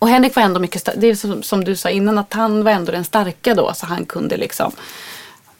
[0.00, 0.88] Och Henrik var ändå mycket.
[0.96, 3.72] Det är som, som du sa innan att han var ändå den starka då.
[3.74, 4.72] Så han kunde liksom.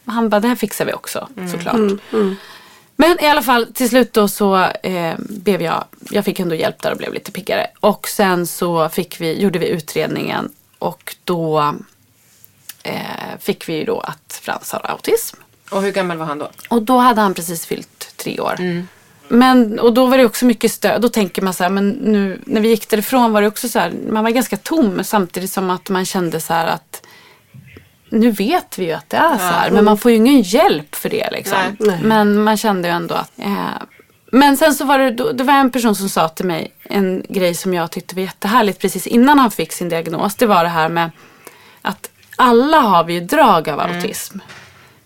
[0.05, 1.75] Han bara, det här fixar vi också såklart.
[2.95, 6.81] Men i alla fall till slut då så eh, blev jag, jag fick ändå hjälp
[6.81, 7.67] där och blev lite piggare.
[7.79, 10.49] Och sen så fick vi, gjorde vi utredningen
[10.79, 11.75] och då
[12.83, 15.37] eh, fick vi ju då att Frans har autism.
[15.71, 16.49] Och hur gammal var han då?
[16.69, 18.55] Och då hade han precis fyllt tre år.
[19.31, 21.01] Men, och då var det också mycket stöd.
[21.01, 23.79] Då tänker man så här, men nu när vi gick därifrån var det också så
[23.79, 27.05] här, man var ganska tom samtidigt som att man kände så här att
[28.09, 30.95] nu vet vi ju att det är så här, men man får ju ingen hjälp
[30.95, 31.57] för det liksom.
[31.79, 31.99] Nej.
[32.03, 33.67] Men man kände ju ändå att eh,
[34.31, 37.23] men sen så var det, då- det var en person som sa till mig en
[37.29, 40.35] grej som jag tyckte var jättehärligt precis innan han fick sin diagnos.
[40.35, 41.11] Det var det här med
[41.81, 44.37] att alla har vi ju drag av autism.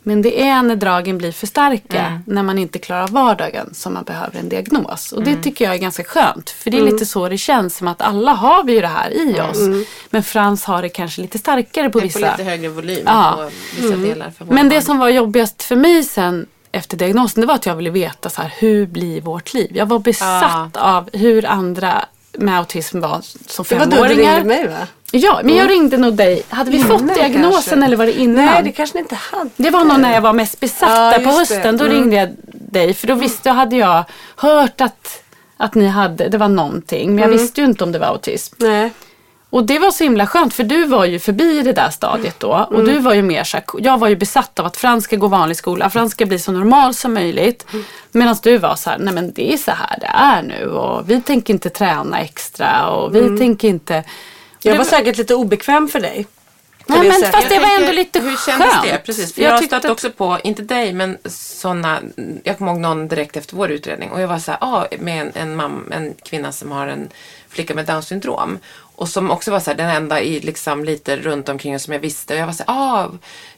[0.07, 4.03] Men det är när dragen blir för starka, när man inte klarar vardagen, som man
[4.03, 5.11] behöver en diagnos.
[5.11, 6.49] Och det tycker jag är ganska skönt.
[6.49, 9.09] För det är lite så det känns, som att alla har vi ju det här
[9.11, 9.85] i oss.
[10.09, 12.19] Men Frans har det kanske lite starkare på Det vissa.
[12.19, 13.49] på lite högre volym Ja.
[13.75, 14.31] vissa delar.
[14.37, 14.81] För Men det barn.
[14.83, 18.41] som var jobbigast för mig sen efter diagnosen, det var att jag ville veta så
[18.41, 19.71] här, hur blir vårt liv?
[19.73, 22.05] Jag var besatt av hur andra
[22.37, 24.35] med autism var som Det var då du femåringar.
[24.35, 24.87] ringde mig va?
[25.11, 26.43] Ja, men jag ringde nog dig.
[26.49, 27.85] Hade vi fått Innan diagnosen kanske.
[27.85, 28.45] eller var det innan?
[28.45, 29.49] Nej, det kanske ni inte hade.
[29.57, 31.77] Det var nog när jag var mest besatt Ja, på hösten.
[31.77, 31.97] Då Mm.
[31.97, 32.93] ringde jag dig.
[32.93, 34.03] För då visste jag, hade jag
[34.35, 35.23] hört att,
[35.57, 37.09] att ni hade, det var någonting.
[37.09, 37.37] Men jag Mm.
[37.39, 38.55] visste ju inte om det var autism.
[38.57, 38.91] Nej.
[39.55, 42.67] Och det var så himla skönt för du var ju förbi det där stadiet då.
[42.69, 42.85] Och Mm.
[42.85, 45.27] du var ju mer så här, jag var ju besatt av att Frans ska gå
[45.27, 45.89] vanlig skola.
[45.89, 47.65] Frans ska bli så normal som möjligt.
[47.73, 47.85] Mm.
[48.11, 50.65] Medan du var så här, nej men det är så här det är nu.
[50.71, 52.89] Och vi tänker inte träna extra.
[52.89, 53.37] Och vi Mm.
[53.37, 54.03] tänker inte...
[54.61, 56.27] Jag Det var säkert lite obekväm för dig.
[56.87, 57.31] Nej men sättet.
[57.35, 58.83] fast det Jag var tänker, ändå lite Hur kändes skönt.
[58.85, 58.97] det?
[59.05, 61.99] Precis, för Jag jag, tyckte stött att- också på, inte dig, men sådana,
[62.43, 65.21] jag kommer ihåg någon direkt efter vår utredning och jag var så här, ah, med
[65.21, 67.09] en, en, mam, en kvinna som har en
[67.55, 68.59] flicka med Downs syndrom.
[68.97, 71.99] Och som också var så här, den enda i liksom lite runt omkring som jag
[71.99, 72.33] visste.
[72.33, 73.09] Och jag var så här, ah,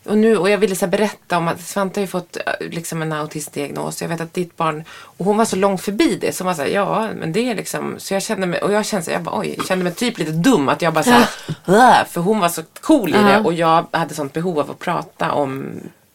[0.06, 3.02] och, nu, och jag ville så berätta om att Svante har ju fått eh, liksom
[3.02, 4.02] en autistdiagnos.
[4.02, 6.36] Jag vet att ditt barn, och hon var så långt förbi det.
[6.36, 8.72] Så hon var så här, ja men det är liksom, så jag kände mig, och
[8.74, 10.70] jag kände, så här, jag bara, oj, jag kände mig typ lite dum.
[10.70, 11.28] Att jag bara så här,
[11.68, 13.40] "Åh", för hon var så cool i det.
[13.40, 15.66] Och jag hade sånt behov av att prata om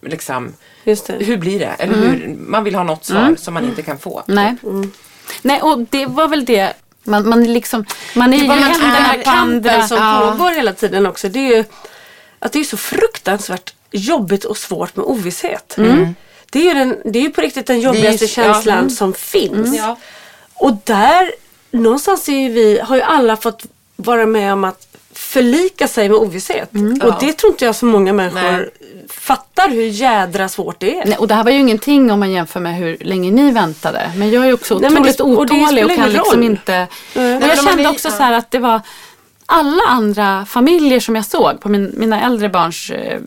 [0.06, 0.52] liksom,
[1.24, 1.66] hur blir det?
[1.78, 4.22] Eller hur, man vill ha något svar som man inte kan få.
[4.26, 4.54] Nej.
[5.42, 6.72] Nej, och det var väl det.
[7.04, 7.84] Man, man, liksom,
[8.14, 10.30] man är ju man, den här kampen som Ja.
[10.30, 11.28] pågår hela tiden också.
[11.28, 11.64] Det är ju
[12.38, 15.74] att det är så fruktansvärt jobbigt och svårt med ovisshet.
[16.50, 18.90] Det är ju, den, det är ju på riktigt den jobbigaste ja, känslan mm.
[18.90, 19.76] som finns.
[19.76, 19.96] Ja.
[20.54, 21.32] Och där
[21.70, 26.70] någonstans är vi, har ju alla fått vara med om att förlika sig med ovisshet.
[26.72, 27.16] Och Ja.
[27.20, 28.70] det tror inte jag så många människor Nej.
[29.08, 31.04] fattar hur jädra svårt det är.
[31.06, 34.12] Nej, och det här var ju ingenting om man jämför med hur länge ni väntade.
[34.16, 36.34] Men jag är också Nej, men otroligt det- och det otålig och, spelar kan liksom
[36.40, 36.44] roll.
[36.44, 36.72] inte...
[36.72, 37.34] Nej.
[37.34, 38.80] Och men jag kände är- också så här att det var
[39.52, 43.20] alla andra familjer som jag såg på min, mina äldre barns eh,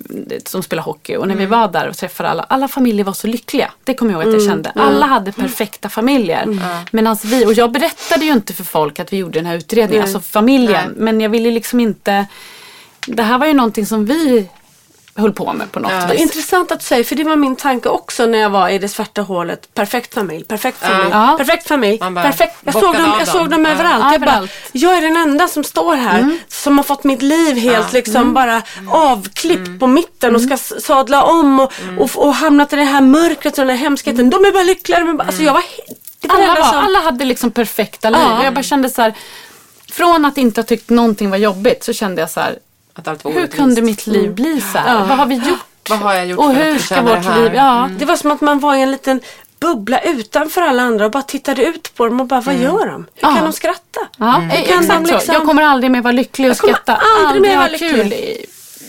[0.46, 1.38] som spelar hockey och när Mm.
[1.38, 3.72] vi var där och träffade alla, alla familjer var så lyckliga.
[3.84, 4.72] Det kommer jag ihåg att jag kände.
[4.76, 6.44] Alla hade perfekta familjer.
[6.44, 6.60] Mm.
[6.92, 10.04] Medan vi, och jag berättade ju inte för folk att vi gjorde den här utredningen,
[10.04, 10.94] alltså familjen.
[10.98, 12.26] Men jag ville liksom inte,
[13.08, 14.50] det här var ju någonting som vi
[15.18, 15.98] höll på med på något Ja.
[16.02, 16.22] Är vis.
[16.22, 19.22] intressant att säga för det var min tanke också när jag var i det svarta
[19.22, 19.74] hålet.
[19.74, 21.36] Perfekt familj, perfekt familj, Ja.
[21.38, 21.98] perfekt familj.
[22.00, 22.56] Bara perfekt.
[22.64, 24.04] Jag, såg dem, jag såg dem överallt.
[24.04, 27.58] Ja, jag, bara, jag är den enda som står här som har fått mitt liv
[27.58, 32.74] helt liksom bara avklippt på mitten och ska s- sadla om och, och, och hamnat
[32.74, 34.30] i det här mörkret och den här hemskheten.
[34.30, 35.04] De är bara lyckligare.
[35.04, 35.64] Men bara, alltså jag var,
[36.28, 38.22] alla, var, som- alla hade liksom perfekta liv.
[38.40, 39.14] Och jag bara kände så här,
[39.92, 42.60] från att inte ha tyckt någonting var jobbigt så kände jag så här,
[42.96, 43.58] Att allt var hur orättvist.
[43.64, 45.00] kunde mitt liv bli så här?
[45.06, 45.60] Vad har vi gjort?
[45.90, 47.44] Vad har jag gjort Och för hur att ska vårt det här?
[47.44, 47.90] liv, ja.
[48.00, 49.22] Det var som att man var i en liten
[49.60, 52.96] bubbla utanför alla andra och bara tittade ut på dem och bara, vad gör de?
[52.96, 53.36] Hur Ja.
[53.36, 54.00] kan de skratta?
[54.18, 54.50] Ja, Mm.
[54.52, 55.14] eh, kan exakt de så.
[55.14, 57.02] liksom- Jag kommer aldrig mer vara lycklig och Jag kommer skratta.
[57.26, 58.20] aldrig mer vara kul lycklig.
[58.20, 58.46] i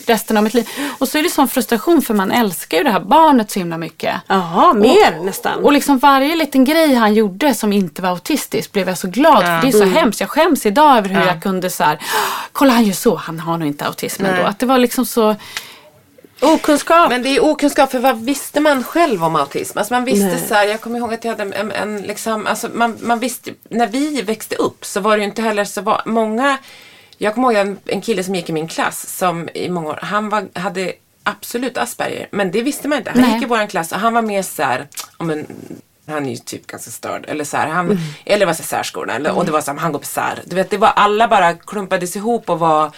[0.09, 0.69] resten av mitt liv.
[0.99, 3.79] Och så är det sån frustration för man älskar ju det här barnet så himla
[3.79, 4.15] mycket.
[4.27, 5.65] Jaha, mer nästan.
[5.65, 9.45] Och liksom varje liten grej han gjorde som inte var autistisk blev jag så glad
[9.45, 9.61] för.
[9.63, 9.95] Det är så Mm.
[9.95, 10.21] hemskt.
[10.21, 11.99] Jag skäms idag över hur jag kunde så här,
[12.53, 14.43] kolla han gör så, han har nog inte autism ändå.
[14.43, 15.37] Att det var liksom så,
[16.41, 17.09] Okunskap.
[17.11, 19.79] Men det är okunskap för vad visste man själv om autism?
[19.79, 20.45] Alltså man visste Nej.
[20.49, 23.19] så här, jag kommer ihåg att jag hade en, en, en liksom, alltså man, man
[23.19, 26.59] visste, när vi växte upp så var det ju inte heller så var, många,
[27.19, 29.99] jag kommer ihåg en, en kille som gick i min klass som i många år,
[30.03, 33.11] han var, hade absolut Asperger, men det visste man inte.
[33.11, 33.35] Han Nej.
[33.35, 35.47] gick i våran klass och han var mer så här, om en,
[36.07, 37.25] han är ju typ ganska störd.
[37.29, 39.15] Eller så här, han, eller var så här särskola.
[39.15, 40.43] Eller, Och det var så här, han går på sär.
[40.45, 42.91] Du vet, det var, alla bara klumpades ihop och var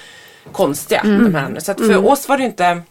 [0.52, 1.02] konstiga.
[1.02, 1.60] De här andra.
[1.60, 2.82] Så att för oss var det inte,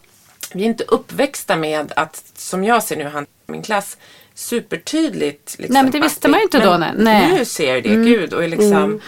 [0.52, 3.96] vi är inte uppväxta med att, som jag ser nu, han min klass,
[4.34, 5.56] supertydligt.
[5.58, 7.32] Liksom, Nej, men det visste man ju inte då, men nej.
[7.32, 8.34] Nu ser jag det, gud.
[8.34, 9.00] Och liksom,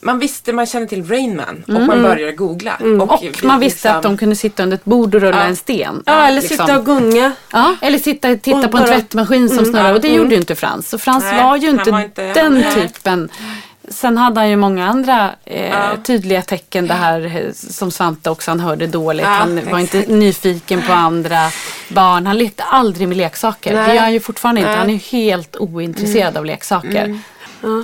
[0.00, 2.74] Man visste, man kände till Rain Man och man började googla.
[2.74, 5.42] och vi man visste liksom- att de kunde sitta under ett bord och rulla Ja.
[5.44, 6.02] en sten.
[6.06, 6.56] ja, eller liksom.
[6.66, 7.32] sitta och gunga.
[7.52, 9.92] Ja, eller sitta och titta Och på en tvättmaskin som snurrar.
[9.94, 10.88] Och det gjorde ju inte Frans.
[10.88, 13.28] Så Frans Nej, var ju inte, var inte- den typen.
[13.88, 15.88] Sen hade han ju många andra eh, Ja.
[16.04, 16.86] tydliga tecken.
[16.86, 19.22] Det här eh, som Svante också, han hörde dåligt.
[19.26, 19.94] Ja, han var exakt.
[19.94, 21.38] inte nyfiken på andra
[21.88, 22.26] barn.
[22.26, 23.74] Han lekte aldrig med leksaker.
[23.74, 23.88] Nej.
[23.88, 24.70] Det gör han ju fortfarande inte.
[24.70, 24.78] Nej.
[24.78, 27.10] Han är helt ointresserad av leksaker.
[27.10, 27.35] Och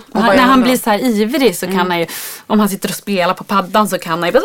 [0.07, 2.07] vad han, när han blir så här ivrig så kan han ju,
[2.47, 4.41] om han sitter och spelar på paddan så kan han ju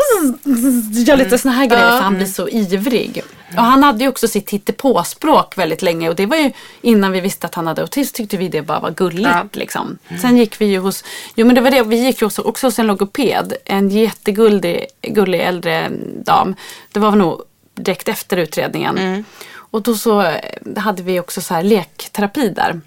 [1.04, 3.24] göra lite såna här grejer för han blir så ivrig.
[3.58, 7.20] Och han hade ju också sitt hittepåspråk väldigt länge och det var ju innan vi
[7.22, 9.30] visste att han hade autism tyckte vi det bara var gulligt.
[9.30, 9.46] Ja.
[9.52, 9.98] Liksom.
[10.22, 11.04] Sen gick vi ju hos,
[11.36, 14.86] jo men det var det, vi gick ju också, också hos en logoped, en jättegullig
[15.02, 15.92] gullig äldre
[16.24, 16.56] dam.
[16.92, 17.42] Det var nog
[17.76, 19.26] direkt efter utredningen.
[19.56, 20.34] Och då så
[20.78, 22.82] hade vi också så här lekterapi där.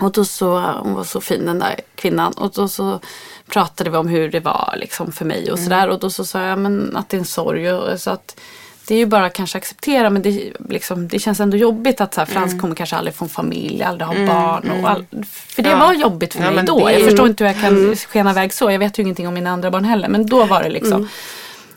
[0.00, 2.32] Och då så, hon var så fin den där kvinnan.
[2.32, 3.00] Och då så
[3.48, 5.88] pratade vi om hur det var liksom för mig och sådär.
[5.88, 7.72] Och då så sa jag men, att det är en sorg.
[7.72, 8.40] Och, så att
[8.86, 12.20] det är ju bara kanske acceptera men det, liksom, det känns ändå jobbigt att så
[12.20, 14.70] här, Frans kommer kanske aldrig få en familj, aldrig ha barn.
[14.70, 15.78] Och all, för det Ja.
[15.78, 16.86] var jobbigt för Ja, mig då.
[16.86, 18.70] det- Jag förstår inte hur jag kan skena iväg så.
[18.70, 20.08] Jag vet ju ingenting om mina andra barn heller.
[20.08, 21.02] Men då var det liksom.
[21.02, 21.08] Och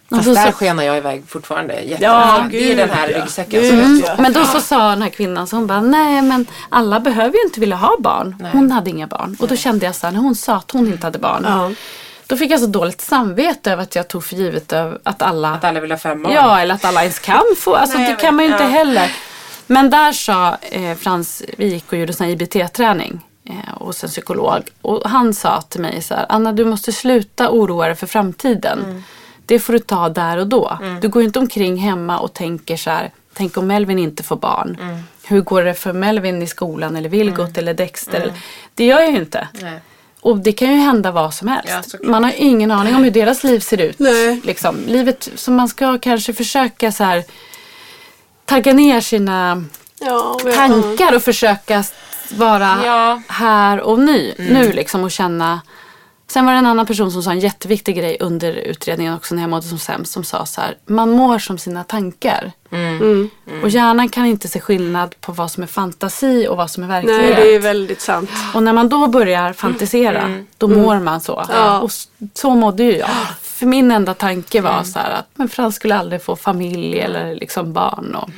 [0.10, 1.82] Fast där så- skenar jag iväg fortfarande.
[1.84, 3.22] Ja, det är gud, den här ja.
[3.22, 4.22] ryggsäcken Gud, jag ja.
[4.22, 7.43] Men då så sa den här kvinnan, så hon bara, nej men alla behöver ju
[7.46, 8.50] inte vilja ha barn.
[8.54, 9.38] Hon hade inga barn.
[9.39, 11.43] Och då kände jag så här, när hon sa att hon inte hade barn.
[11.48, 11.72] Ja.
[12.28, 15.63] Då fick jag så dåligt samvete över att jag tog för givet att alla, Att
[15.63, 16.34] alla vill ha fem barn.
[16.34, 17.76] ja eller att alla ens kan få.
[17.76, 18.70] Alltså Nej, det kan man ju inte Ja.
[18.70, 19.12] heller.
[19.67, 23.54] Men där sa eh, Frans, vi gick och gjorde sån här IBT-träning eh,
[23.86, 24.62] hos en psykolog.
[24.82, 28.80] Och han sa till mig så här, Anna du måste sluta oroa dig för framtiden.
[28.84, 29.04] Mm.
[29.47, 30.79] Det får du ta där och då.
[31.01, 34.77] Du går inte omkring hemma och tänker så här, tänk om Melvin inte får barn.
[34.81, 34.97] Mm.
[35.23, 38.21] Hur går det för Melvin i skolan eller Vilgot eller Dexter?
[38.21, 38.33] Eller,
[38.75, 39.47] det gör jag ju inte.
[39.62, 39.79] Nej.
[40.21, 41.93] Och det kan ju hända vad som helst.
[41.93, 43.99] Ja, man har ingen aning om hur deras liv ser ut.
[43.99, 44.41] Nej.
[44.43, 47.23] Liksom, livet, så man ska kanske försöka så här
[48.45, 49.63] tagga ner sina
[49.99, 51.83] Ja, tankar och försöka
[52.31, 53.21] vara Ja.
[53.27, 55.62] här och nu, nu liksom och känna.
[56.29, 59.41] Sen var det en annan person som sa en jätteviktig grej under utredningen också när
[59.41, 62.51] jag mådde som sämst som sa så här, man mår som sina tankar.
[62.71, 63.30] Mm.
[63.63, 66.88] Och hjärnan kan inte se skillnad på vad som är fantasi och vad som är
[66.88, 67.21] verklighet.
[67.21, 68.30] Nej, det är väldigt sant.
[68.53, 71.45] Och när man då börjar fantisera, då mår man så.
[71.49, 71.80] Ja.
[71.80, 71.91] Och
[72.34, 73.10] så mådde ju jag.
[73.41, 77.36] För min enda tanke var så här att men Frans skulle aldrig få familj eller
[77.36, 78.15] liksom barn.
[78.15, 78.30] Och,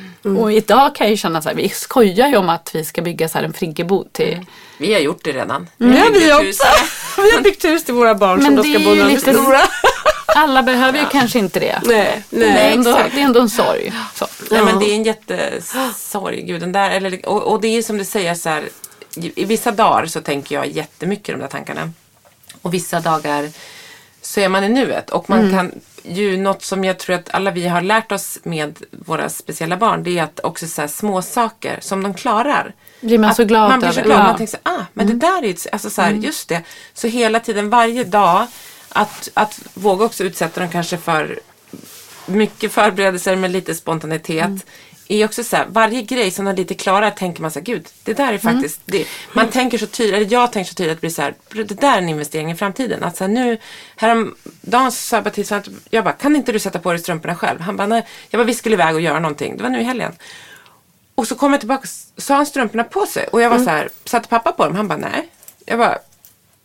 [0.42, 3.02] och idag kan jag ju känna så här, vi skojar ju om att vi ska
[3.02, 4.46] bygga så här en friggebod till.
[4.78, 5.68] Vi har gjort det redan.
[5.78, 6.64] Det har vi också.
[7.22, 9.02] Vi har byggt hus till våra barn Men som då det ska bo när de
[9.02, 9.60] är lite- stora.
[10.36, 11.82] Alla behöver ju kanske inte det.
[11.86, 12.74] Nej, är, nej.
[12.74, 13.16] ändå, exakt.
[13.16, 13.94] det är ändå en sorg.
[14.16, 14.28] Så.
[14.52, 16.42] Nej men det är en jättesorg.
[16.42, 18.70] Gud, den där, eller, och, och det är som du säger så här.
[19.16, 21.92] I, vissa dagar så tänker jag jättemycket de där tankarna.
[22.62, 23.50] Och vissa dagar
[24.22, 25.10] så är man i nuet.
[25.10, 25.72] Och man kan
[26.04, 30.04] ju något som jag tror att alla vi har lärt oss med våra speciella barn.
[30.04, 32.74] Det är att också så här, små saker som de klarar.
[33.02, 34.08] Blir man så glad Man blir så över.
[34.08, 34.20] glad.
[34.20, 34.28] Mm.
[34.28, 36.62] Man tänker så ah, men det där är ju, alltså så här, just det.
[36.94, 38.48] Så hela tiden, varje dag,
[38.90, 41.40] att, att våga också utsätta dem kanske för
[42.26, 44.46] mycket förberedelser med lite spontanitet.
[44.46, 44.60] Mm.
[45.12, 47.88] Är också så här, varje grej som de lite klarar tänker man så här, gud,
[48.04, 48.40] det där är Mm.
[48.40, 51.34] faktiskt, det, man tänker så tydligt, jag tänker så tydligt att det blir så här,
[51.50, 53.04] det där är en investering i framtiden.
[53.04, 53.58] Att så här, nu,
[53.96, 57.36] häromdagen sa jag bara till Svante, jag bara, kan inte du sätta på dig strumporna
[57.36, 57.60] själv?
[57.60, 58.08] Han bara, nej.
[58.30, 60.12] Jag bara, vi skulle iväg och göra någonting, det var nu i helgen.
[61.16, 63.28] Och så kom jag tillbaka så har han strumporna på sig.
[63.28, 64.76] Och jag var så här, satte pappa på dem?
[64.76, 65.30] Han bara, nej.
[65.66, 65.98] Jag bara,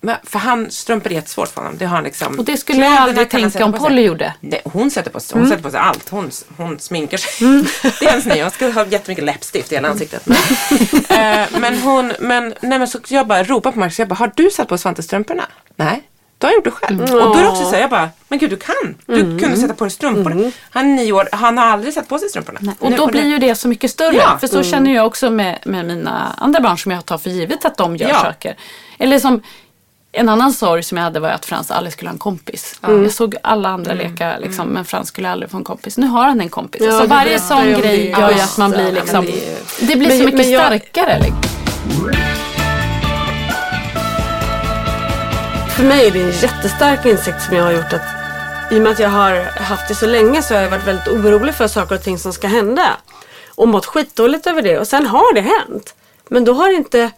[0.05, 1.79] men, för han, strumpor är jättesvårt för honom.
[1.79, 2.39] Det har han liksom.
[2.39, 3.73] Och det skulle jag aldrig tänka om.
[3.73, 4.35] Polly gjorde.
[4.41, 6.09] Nej, hon sätter på sig, hon sätter på sig allt.
[6.09, 7.47] Hon, hon sminkar sig.
[8.01, 8.45] Det är hennes nya.
[8.45, 10.27] Hon ska ha jättemycket läppstift i hela ansiktet.
[11.09, 13.99] Eh, men hon, men, nej men så jag bara ropar på Marcus.
[13.99, 15.45] Jag bara, har du satt på Svante strumporna?
[15.77, 16.03] Nej.
[16.39, 17.01] Då har jag gjort det själv.
[17.03, 18.95] Och då är det också så här, jag bara, men gud du kan.
[19.07, 20.53] Du kunde sätta på dig strumpor.
[20.71, 22.59] Han är nio år, han har aldrig satt på sig strumporna.
[22.63, 24.15] Nej, Och Nu- då nu- blir ju det så mycket större.
[24.17, 24.39] Ja.
[24.41, 27.65] För så känner jag också med, med mina andra barn som jag tar för givet
[27.65, 28.21] att de gör Ja.
[28.21, 28.57] saker.
[28.99, 29.43] Eller som
[30.17, 32.79] en annan sorg som jag hade var att Frans aldrig skulle ha en kompis.
[32.83, 34.11] Jag såg alla andra Mm.
[34.11, 35.97] leka liksom, men Frans skulle aldrig få en kompis.
[35.99, 36.83] Nu har han en kompis.
[36.85, 40.09] Ja, så det varje sån grej gör ju att man blir liksom, det det blir
[40.09, 41.19] Men- så mycket jag- starkare.
[41.19, 41.41] Liksom.
[45.77, 48.03] För mig är det en jättestark insikt som jag har gjort att
[48.73, 51.09] i och med att jag har haft det så länge så har jag varit väldigt
[51.09, 52.87] orolig för saker och ting som ska hända.
[53.55, 54.79] Och mått skitdåligt över det.
[54.79, 55.95] Och sen har det hänt.
[56.29, 57.11] Men då har det inte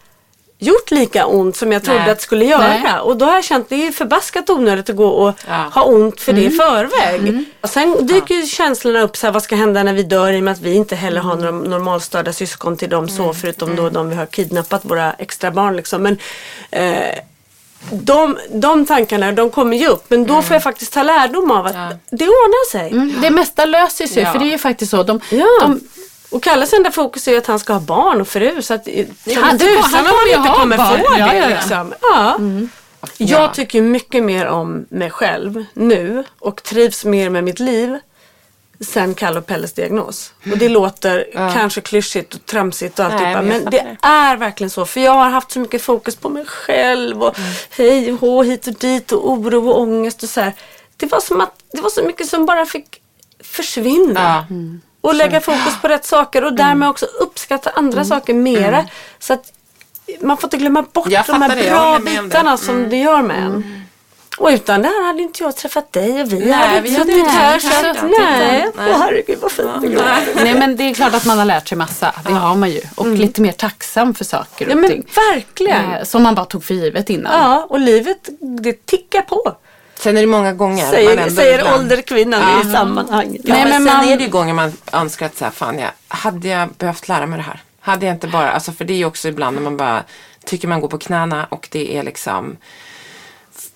[0.59, 2.09] gjort lika ont som jag trodde Nej.
[2.11, 2.67] att det skulle göra.
[2.67, 2.99] Nej.
[2.99, 5.53] Och då har jag känt att det är förbaskat onödigt att gå och Ja.
[5.73, 7.43] ha ont för det i förväg.
[7.61, 10.39] Och sen dyker ju känslorna upp, så här, vad ska hända när vi dör i
[10.39, 13.89] och med att vi inte heller har några normalstörda syskon till dem så förutom då
[13.89, 16.01] de vi har kidnappat, våra extra barn liksom.
[16.03, 16.17] Men,
[16.71, 17.19] eh,
[17.91, 21.65] de, de tankarna de kommer ju upp men då får jag faktiskt ta lärdom av
[21.65, 21.89] att Ja.
[22.09, 22.91] det ordnar sig.
[22.91, 24.31] Mm, det mesta löser sig Ja.
[24.31, 25.03] för det är ju faktiskt så.
[25.03, 25.45] De, Ja.
[25.61, 25.79] de,
[26.29, 28.85] Och Kalles enda fokus är ju att han ska ha barn och fru så att
[28.85, 29.59] tusan han
[30.05, 30.99] om han inte kommer barn.
[30.99, 31.19] få det.
[31.19, 31.47] Ja, ja, ja.
[31.47, 31.93] Liksom.
[32.01, 32.37] Ja.
[32.39, 32.67] Ja.
[33.17, 37.99] Jag tycker mycket mer om mig själv nu och trivs mer med mitt liv
[38.79, 40.33] sen Kalle och Pelles diagnos.
[40.51, 44.85] Och det låter kanske klyschigt och tramsigt och alltihopa men det är verkligen så.
[44.85, 47.37] För jag har haft så mycket fokus på mig själv och
[47.77, 50.53] hej och hå, hit och dit och oro och ångest och så här.
[50.97, 53.01] Det var som att det var så mycket som bara fick
[53.43, 54.45] försvinna.
[54.49, 54.55] Ja.
[55.07, 58.85] Och lägga fokus på rätt saker och därmed också uppskatta andra saker mera.
[59.19, 59.53] Så att
[60.21, 62.21] man får inte glömma bort Jag de här det, jag bra om det.
[62.23, 63.83] bitarna som det gör med en.
[64.37, 67.01] Och utan det här hade inte jag träffat dig och vi Nej, hade vi inte
[67.01, 67.59] suttit inte här.
[67.59, 68.69] Så att, nej, Nej.
[68.77, 70.27] åh herregud vad fint det Nej.
[70.35, 72.13] nej men det är klart att man har lärt sig massa.
[72.27, 72.81] Det har man ju.
[72.95, 75.05] Och lite mer tacksam för saker och Ja men ting.
[75.33, 75.93] verkligen.
[75.93, 77.33] Eh, Som man bara tog för givet innan.
[77.41, 78.29] Ja, och livet
[78.63, 79.55] det tickar på.
[79.99, 83.41] Sen är det många gånger man Säger, ändå säger ibland- ålderkvinnan i sammanhanget.
[83.45, 85.51] Ja, Nej, men, men sen man- är det ju gånger man önskar att så här,
[85.51, 87.61] fan jag, hade jag behövt lära mig det här?
[87.79, 90.03] Hade jag inte bara, alltså för det är ju också ibland när man bara
[90.45, 92.57] tycker man går på knäna och det är liksom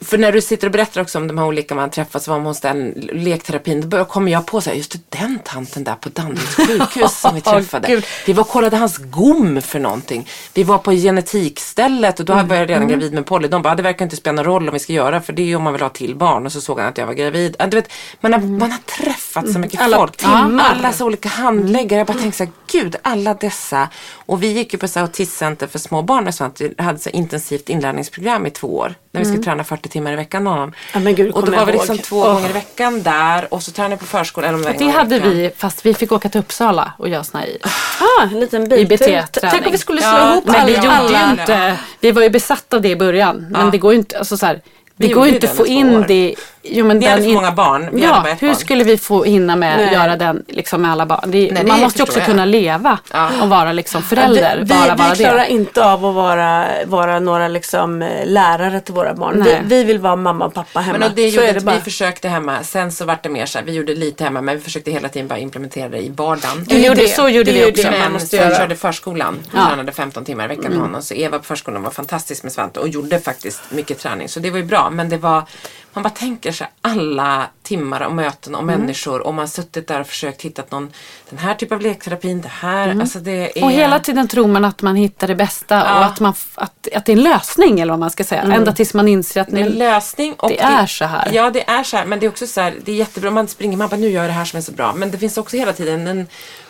[0.05, 2.61] för när du sitter och berättar också om de här olika man träffas var hos
[2.61, 6.55] den lekterapin, då kommer jag på så här, just det, den tanten där på Danderyds
[6.55, 8.01] sjukhus som vi träffade.
[8.25, 10.27] Vi var och kollade hans gom för någonting.
[10.53, 13.47] Vi var på genetikstället och då var jag redan gravid med Polly.
[13.47, 15.55] De bara, det verkar inte spela någon roll om vi ska göra för det är
[15.55, 16.45] om man vill ha till barn.
[16.45, 17.55] Och så såg han att jag var gravid.
[17.69, 20.17] Du vet, man, har, man har träffat så mycket Alla folk.
[20.17, 20.75] timmar.
[20.75, 21.99] Alla så olika handläggare.
[21.99, 23.89] Jag bara tänkte så här, gud alla dessa.
[24.15, 26.61] Och vi gick ju på så här autismcenter för små barn med sånt.
[26.61, 28.95] Vi hade så intensivt inlärningsprogram i två år.
[29.11, 30.73] När vi skulle träna 40 timmar i veckan med honom.
[30.93, 32.33] Ja, men gud, och då var vi liksom två Åh.
[32.33, 34.55] gånger i veckan där och så tränade jag på förskolan.
[34.55, 37.43] En Det gång i hade vi fast vi fick åka till Uppsala och göra såna
[37.43, 37.49] här
[38.19, 38.79] Ah, en liten bit.
[38.91, 39.51] IBT-träning.
[39.51, 40.65] Tänk om vi skulle slå Ja, ihop Men alla.
[40.65, 41.25] vi gjorde alla.
[41.25, 43.47] ju inte, vi var ju besatta av det i början.
[43.49, 44.53] Men det går ju inte, alltså så här,
[44.95, 46.05] det Vi går ju inte det få i in år.
[46.07, 46.35] det.
[46.63, 47.89] Jo, men Vi hade den för in- många barn.
[47.91, 48.55] Vi bara Ja, hur barn.
[48.55, 51.31] skulle vi få hinna med att göra den liksom med alla barn?
[51.31, 52.25] Det, Nej, man det måste ju också jag.
[52.27, 53.29] kunna leva Ja.
[53.41, 54.57] och vara liksom förälder.
[54.57, 55.51] vi, bara vara vi klarar det.
[55.51, 59.43] inte av att vara, vara några liksom, eh, lärare till våra barn.
[59.43, 60.99] Vi, vi vill vara mamma och pappa hemma.
[60.99, 61.75] Men och det så gjorde är det bara.
[61.75, 62.63] vi försökte hemma.
[62.63, 65.09] Sen så vart det mer så här, vi gjorde lite hemma men vi försökte hela
[65.09, 66.65] tiden bara implementera det i vardagen.
[66.69, 67.91] Vi gjorde, så gjorde det vi också.
[67.91, 68.57] Men måste sen göra.
[68.57, 69.39] körde förskolan.
[69.51, 69.57] Ja.
[69.59, 69.67] Mm.
[69.69, 71.01] Tränade 15 timmar i veckan med honom.
[71.01, 74.29] Så Eva på förskolan var fantastisk med Svante och gjorde faktiskt mycket träning.
[74.29, 74.89] Så det var ju bra.
[74.89, 75.43] Men det var,
[75.93, 78.79] man bara tänker sig alla timmar och möten och Mm.
[78.79, 79.19] människor.
[79.21, 80.91] Och man har suttit där och försökt hitta någon,
[81.29, 82.99] den här typen av lekterapin, det här.
[83.01, 83.51] Alltså det är...
[83.57, 83.63] Mm.
[83.63, 85.97] Och hela tiden tror man att man hittar det bästa Ja.
[85.99, 88.41] och att, man, att, att det är en lösning eller vad man ska säga.
[88.41, 90.33] Ända tills man inser att Det är en lösning.
[90.33, 91.29] Och det är så här.
[91.33, 92.05] Ja, det är så här.
[92.05, 93.31] Men det är också så här, det är jättebra.
[93.31, 94.93] Man springer, man bara, nu gör jag det här som är så bra.
[94.93, 96.27] Men det finns också hela tiden en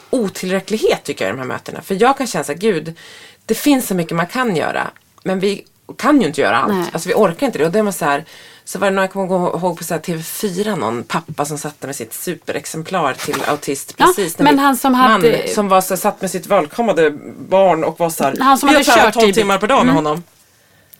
[0.10, 1.82] otillräcklighet tycker jag i de här mötena.
[1.82, 2.98] För jag kan känna så här, gud,
[3.46, 4.88] det finns så mycket man kan göra.
[5.24, 5.65] Men vi
[5.98, 6.74] kan ju inte göra allt.
[6.74, 6.89] Nej.
[6.94, 7.65] Alltså vi orkar inte det.
[7.65, 8.26] Och det var så här,
[8.72, 11.82] så var det någon, jag kommer ihåg på så här TV4, någon pappa som satt
[11.84, 13.94] med sitt superexemplar till autist.
[13.98, 17.12] Ja, Precis när men han som man, hade- som var så, satt med sitt välkommande
[17.50, 19.96] barn och var så här, Han som hade kört 12 i- timmar per dag med
[19.96, 20.24] honom.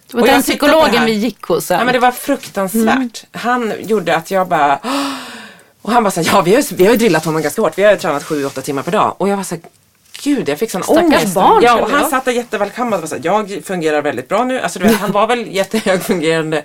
[0.08, 1.06] det var och den psykologen här.
[1.06, 1.72] vi gick hos.
[1.72, 3.24] Ja, men det var fruktansvärt.
[3.32, 4.80] Han gjorde att jag bara...
[4.84, 5.14] "Åh!"
[5.84, 7.78] Och han bara såhär, ja vi har, ju- vi har ju drillat honom ganska hårt.
[7.78, 9.16] Vi har ju tränat 7-8 timmar per dag.
[9.18, 9.62] Och jag var såhär,
[10.24, 11.34] gud jag fick sån Stackars ångest.
[11.36, 14.60] barn, ja, och han satt där jättevälkammad och var såhär, jag fungerar väldigt bra nu.
[14.60, 16.64] Alltså du vet, han var väl jättehögfungerande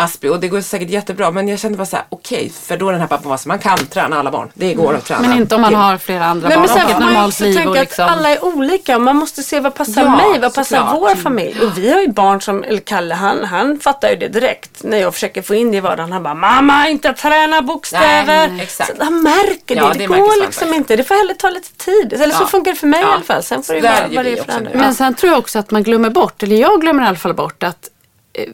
[0.00, 1.30] Aspi och det går säkert jättebra.
[1.30, 3.78] Men jag kände bara såhär, okej, för då den här pappan var så man kan
[3.78, 4.50] träna alla barn.
[4.54, 5.20] Det går att träna.
[5.28, 7.44] Men inte om man till." har flera andra Nej, barn men sen får man också
[7.44, 8.98] tänka liksom, att alla är olika.
[8.98, 10.94] Man måste se vad passar Ja, mig, vad passar såklart.
[10.94, 11.60] vår familj.
[11.64, 14.82] Och vi har ju barn som, eller Kalle han, han fattar ju det direkt.
[14.82, 16.12] När jag försöker få in det i vardagen.
[16.12, 18.48] Han bara, mamma inte träna bokstäver.
[18.48, 18.96] Nej, exakt.
[18.96, 19.80] Så han märker det.
[19.80, 20.96] Ja, det, det går liksom inte.
[20.96, 22.12] Det får heller ta lite tid.
[22.12, 22.46] Eller så Ja.
[22.46, 23.08] funkar det för mig Ja.
[23.08, 23.42] i alla fall.
[23.42, 24.70] Sen får det Så vara är för andra.
[24.74, 27.34] Men sen tror jag också att man glömmer bort, eller jag glömmer i alla fall
[27.34, 27.88] bort att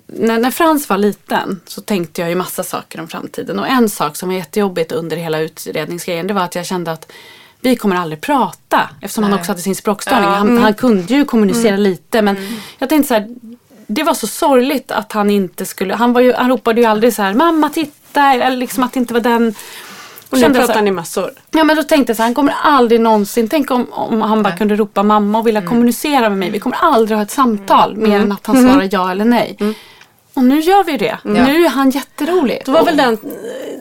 [0.07, 3.59] när, när Frans var liten så tänkte jag ju massa saker om framtiden.
[3.59, 7.12] Och en sak som var jättejobbigt under hela utredningsgrejen det var att jag kände att
[7.61, 10.29] vi kommer aldrig prata eftersom han också hade sin språkstörning.
[10.29, 12.37] Han, han kunde ju kommunicera lite men
[12.79, 13.29] jag tänkte så här,
[13.87, 17.15] det var så sorgligt att han inte skulle, han, var ju, han ropade ju aldrig
[17.15, 19.55] så här mamma titta eller liksom att det inte var den.
[20.31, 21.31] Och nu pratar ni massor.
[21.51, 24.43] Ja men då tänkte jag så här, han kommer aldrig någonsin, tänk om, om han
[24.43, 26.51] bara kunde ropa mamma och vilja kommunicera med mig.
[26.51, 29.57] Vi kommer aldrig ha ett samtal mer än att han svarar ja eller nej.
[30.35, 31.19] Och nu gör vi det.
[31.23, 32.62] Nu är han jätterolig.
[32.65, 33.19] Då var väl den eh,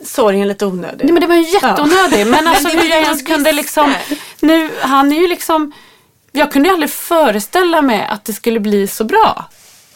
[0.04, 1.04] sorgen lite onödig.
[1.04, 2.26] Nej men det var ju jätteonödig.
[2.26, 3.94] Men alltså hur jag ens kunde liksom.
[4.40, 5.72] Nu, han är ju liksom.
[6.32, 9.44] Jag kunde ju aldrig föreställa mig att det skulle bli så bra.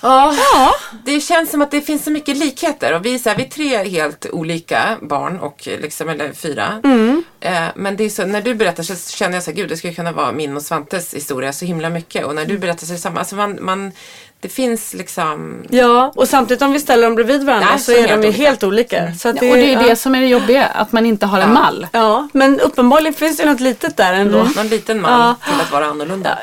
[0.02, 0.34] Ja,
[1.04, 2.94] det känns som att det finns så mycket likheter.
[2.94, 6.80] Och vi, är så här, vi är tre helt olika barn, och liksom, eller fyra.
[7.40, 9.76] Eh, men det är så, när du berättar så känner jag så här, gud det
[9.76, 12.26] skulle kunna vara min och Svantes historia så himla mycket.
[12.26, 13.18] Och när du berättar så är det samma.
[13.18, 13.92] Alltså man, man,
[14.40, 15.62] det finns liksom...
[15.70, 18.30] Ja, och samtidigt om vi ställer dem bredvid varandra Nej, så så är de ju
[18.30, 19.14] helt olika.
[19.14, 19.82] Så att och det är ja.
[19.82, 20.66] det som är det jobbiga.
[20.66, 21.86] Att man inte har en mall.
[21.92, 24.48] Ja, men uppenbarligen finns det något litet där ändå.
[24.56, 25.36] Någon liten Ja.
[25.44, 26.38] till att vara annorlunda.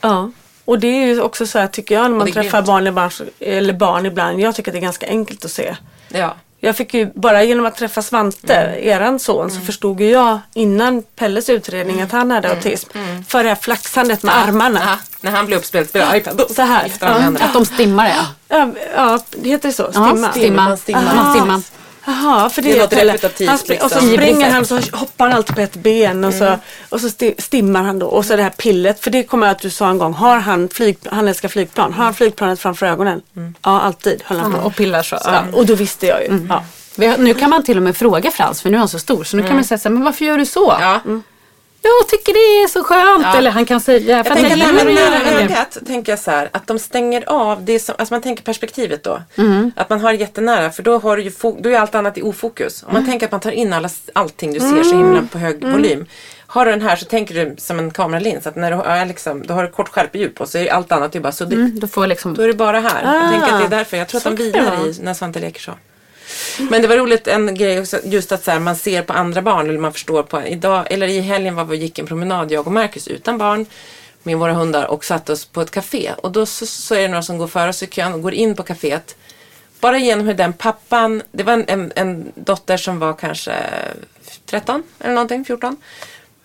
[0.00, 0.30] Ja.
[0.64, 2.66] Och det är ju också så här tycker jag när man träffar grymt.
[2.66, 4.40] barn, ibland, eller barn ibland.
[4.40, 5.76] Jag tycker att det är ganska enkelt att se.
[6.08, 6.34] Ja.
[6.64, 8.88] Jag fick ju bara genom att träffa Svante, Mm.
[8.88, 12.88] eran son, så förstod ju jag innan Pelles utredning att han hade autism.
[13.28, 14.80] För det här flaxandet med armarna.
[14.84, 16.42] Ja, när han blir uppspelt spelar iPad.
[16.50, 16.92] Så här.
[17.00, 17.06] Ja.
[17.40, 18.26] Att de stimmar ja.
[18.48, 19.90] Ja, ja, det heter det så?
[19.94, 20.30] Ja, Stimma?
[20.32, 20.76] Stimma.
[20.76, 21.00] Stimma.
[21.14, 21.62] Man stimma.
[22.06, 24.12] Jaha, för det, Det är något repetitivt, han spring, Och så liksom.
[24.16, 26.58] springer han så hoppar han alltid på ett ben och så, Mm.
[26.88, 28.06] och så sti- stimmar han då.
[28.06, 30.12] Och så det här pillet, för det kommer jag att du sa en gång.
[30.14, 33.22] Har han, flyg, han älskar flygplan, har han flygplanet framför ögonen?
[33.36, 33.54] Mm.
[33.62, 34.58] Ja, alltid höll han på.
[34.58, 35.16] Och pillar så.
[35.18, 36.46] Så, ja, och då visste jag ju.
[36.48, 36.64] Ja.
[36.94, 38.98] Vi har- Nu kan man till och med fråga Frans för nu är han så
[38.98, 39.24] stor.
[39.24, 40.76] Så nu kan man säga så här, men varför gör du så?
[40.80, 41.00] Ja.
[41.82, 43.22] Jag tycker det är så skönt.
[43.22, 43.36] Ja.
[43.38, 45.42] Eller han kan säga, Jag tänker att det det.
[45.42, 49.02] ögat, tänker jag så här, att de stänger av, det som, alltså man tänker perspektivet
[49.04, 49.22] då.
[49.38, 49.72] Mm.
[49.76, 52.22] Att man har det jättenära för då, har du ju då är allt annat i
[52.22, 52.82] ofokus.
[52.82, 53.10] Om man Mm.
[53.10, 56.06] tänker att man tar in alla, allting du ser så himla på hög volym.
[56.46, 59.42] Har du den här så tänker du som en kameralins att när du har, liksom,
[59.46, 61.58] då har du kort skärpedjup på så är allt annat ju bara suddigt.
[61.58, 63.02] Mm, Då får liksom, Då är det bara här.
[63.04, 63.30] Jag Ah.
[63.30, 63.96] tänker att det är därför.
[63.96, 65.72] Jag tror att de vilar i när Svante leker så.
[66.70, 69.42] Men det var roligt en grej också, just att så här, man ser på andra
[69.42, 72.52] barn eller man förstår på idag eller i helgen var vi och gick en promenad
[72.52, 73.66] jag och Marcus utan barn
[74.22, 77.08] med våra hundar och satte oss på ett café och då så, så är det
[77.08, 79.16] några som går före oss i kön och går in på kaféet.
[79.80, 83.52] Bara genom hur den pappan, det var en, en, en dotter som var kanske
[84.46, 85.76] 13 eller någonting, 14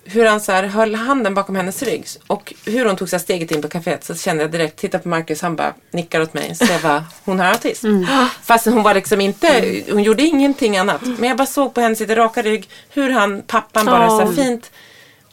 [0.09, 3.51] hur han så här höll handen bakom hennes rygg och hur hon tog sig steget
[3.51, 6.55] in på kaféet så kände jag direkt, titta på Marcus, han bara nickar åt mig
[6.55, 7.87] så jag bara, hon har autism.
[7.87, 8.05] Mm.
[8.43, 11.01] Fast hon var liksom inte, hon gjorde ingenting annat.
[11.01, 14.19] Men jag bara såg på hennes lite raka rygg hur han, pappan bara oh.
[14.19, 14.71] så fint,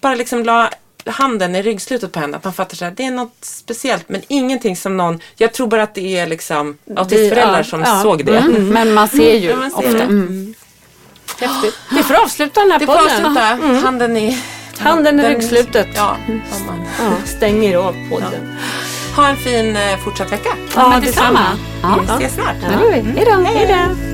[0.00, 0.70] bara liksom la
[1.06, 2.36] handen i ryggslutet på henne.
[2.36, 5.82] Att man fattar att det är något speciellt men ingenting som någon, jag tror bara
[5.82, 8.02] att det är liksom autistföräldrar ja, som ja.
[8.02, 8.38] såg det.
[8.38, 8.68] Mm.
[8.68, 10.02] Men man ser ju man ser ofta.
[10.02, 10.54] Mm.
[11.40, 11.78] Häftigt.
[11.90, 13.04] Vi får avsluta den här det podden.
[13.04, 13.48] Det får avsluta.
[13.48, 13.84] Mm.
[13.84, 14.38] Handen i
[14.78, 15.88] Handen i ryggslutet.
[15.94, 16.16] Ja,
[16.98, 18.30] ja, stänger av podden.
[18.32, 19.22] Ja.
[19.22, 20.50] Ha en fin eh, fortsatt vecka.
[20.74, 21.40] Ja, detsamma.
[22.00, 22.56] Vi ses snart.
[22.62, 22.68] Ja.
[22.90, 23.42] Hej då.
[23.42, 24.13] Hej då.